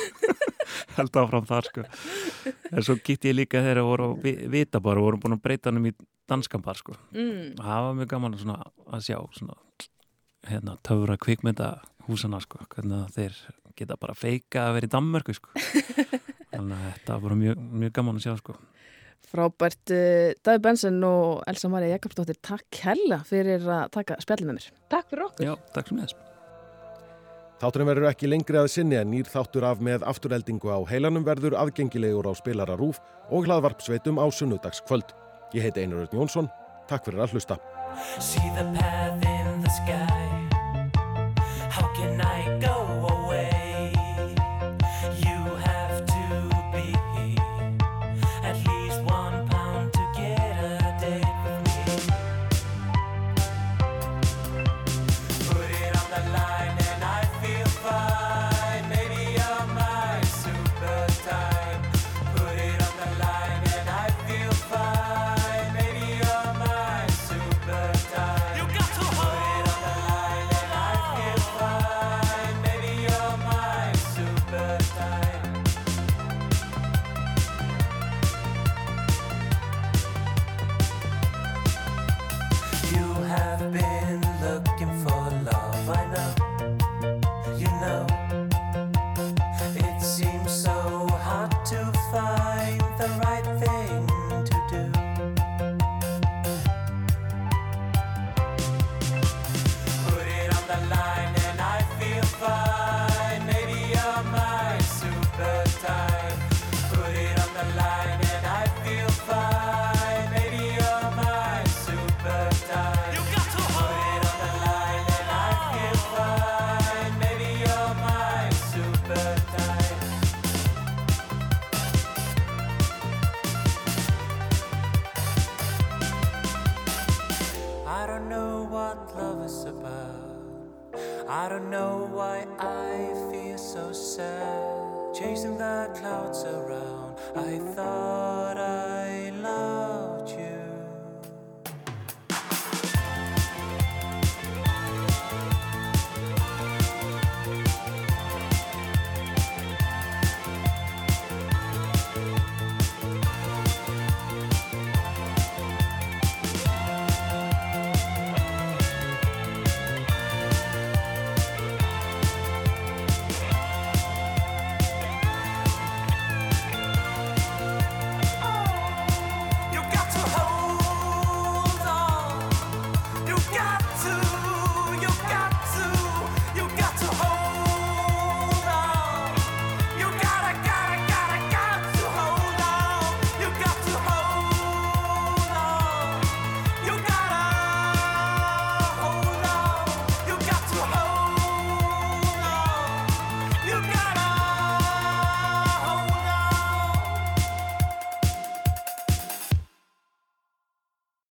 [0.99, 1.85] held áfram þar sko.
[2.73, 5.79] en svo kíkti ég líka þegar voru vi- vita bara voru búin að breyta hann
[5.79, 5.93] um í
[6.29, 6.93] danskambar sko.
[7.15, 7.55] Mm.
[7.57, 8.59] það var mjög gaman svona,
[8.93, 9.55] að sjá svona,
[10.51, 11.71] hérna, töfra kvikmynda
[12.09, 13.37] húsana sko, hvernig þeir
[13.79, 15.53] geta bara feika að vera í Danmörku sko.
[16.55, 18.57] þannig að þetta var bara mjög, mjög gaman að sjá sko.
[19.29, 24.59] Frábært, uh, Davi Benson og Elsa Maria Jakobsdóttir, takk hella fyrir að taka spjallið með
[24.61, 24.73] mér.
[24.95, 25.51] Takk fyrir okkur.
[25.51, 26.25] Já, takk sem þess
[27.59, 31.57] Þátturinn verður ekki lengri að sinni en nýr þáttur af með afturheldingu á heilanum verður
[31.59, 33.01] aðgengilegur á spilara rúf
[33.35, 35.11] og hlaðvarpsveitum á sunnudagskvöld.
[35.59, 36.47] Ég heiti Einar Örn Jónsson.
[36.87, 37.59] Takk fyrir að hlusta.
[41.71, 42.98] How can I go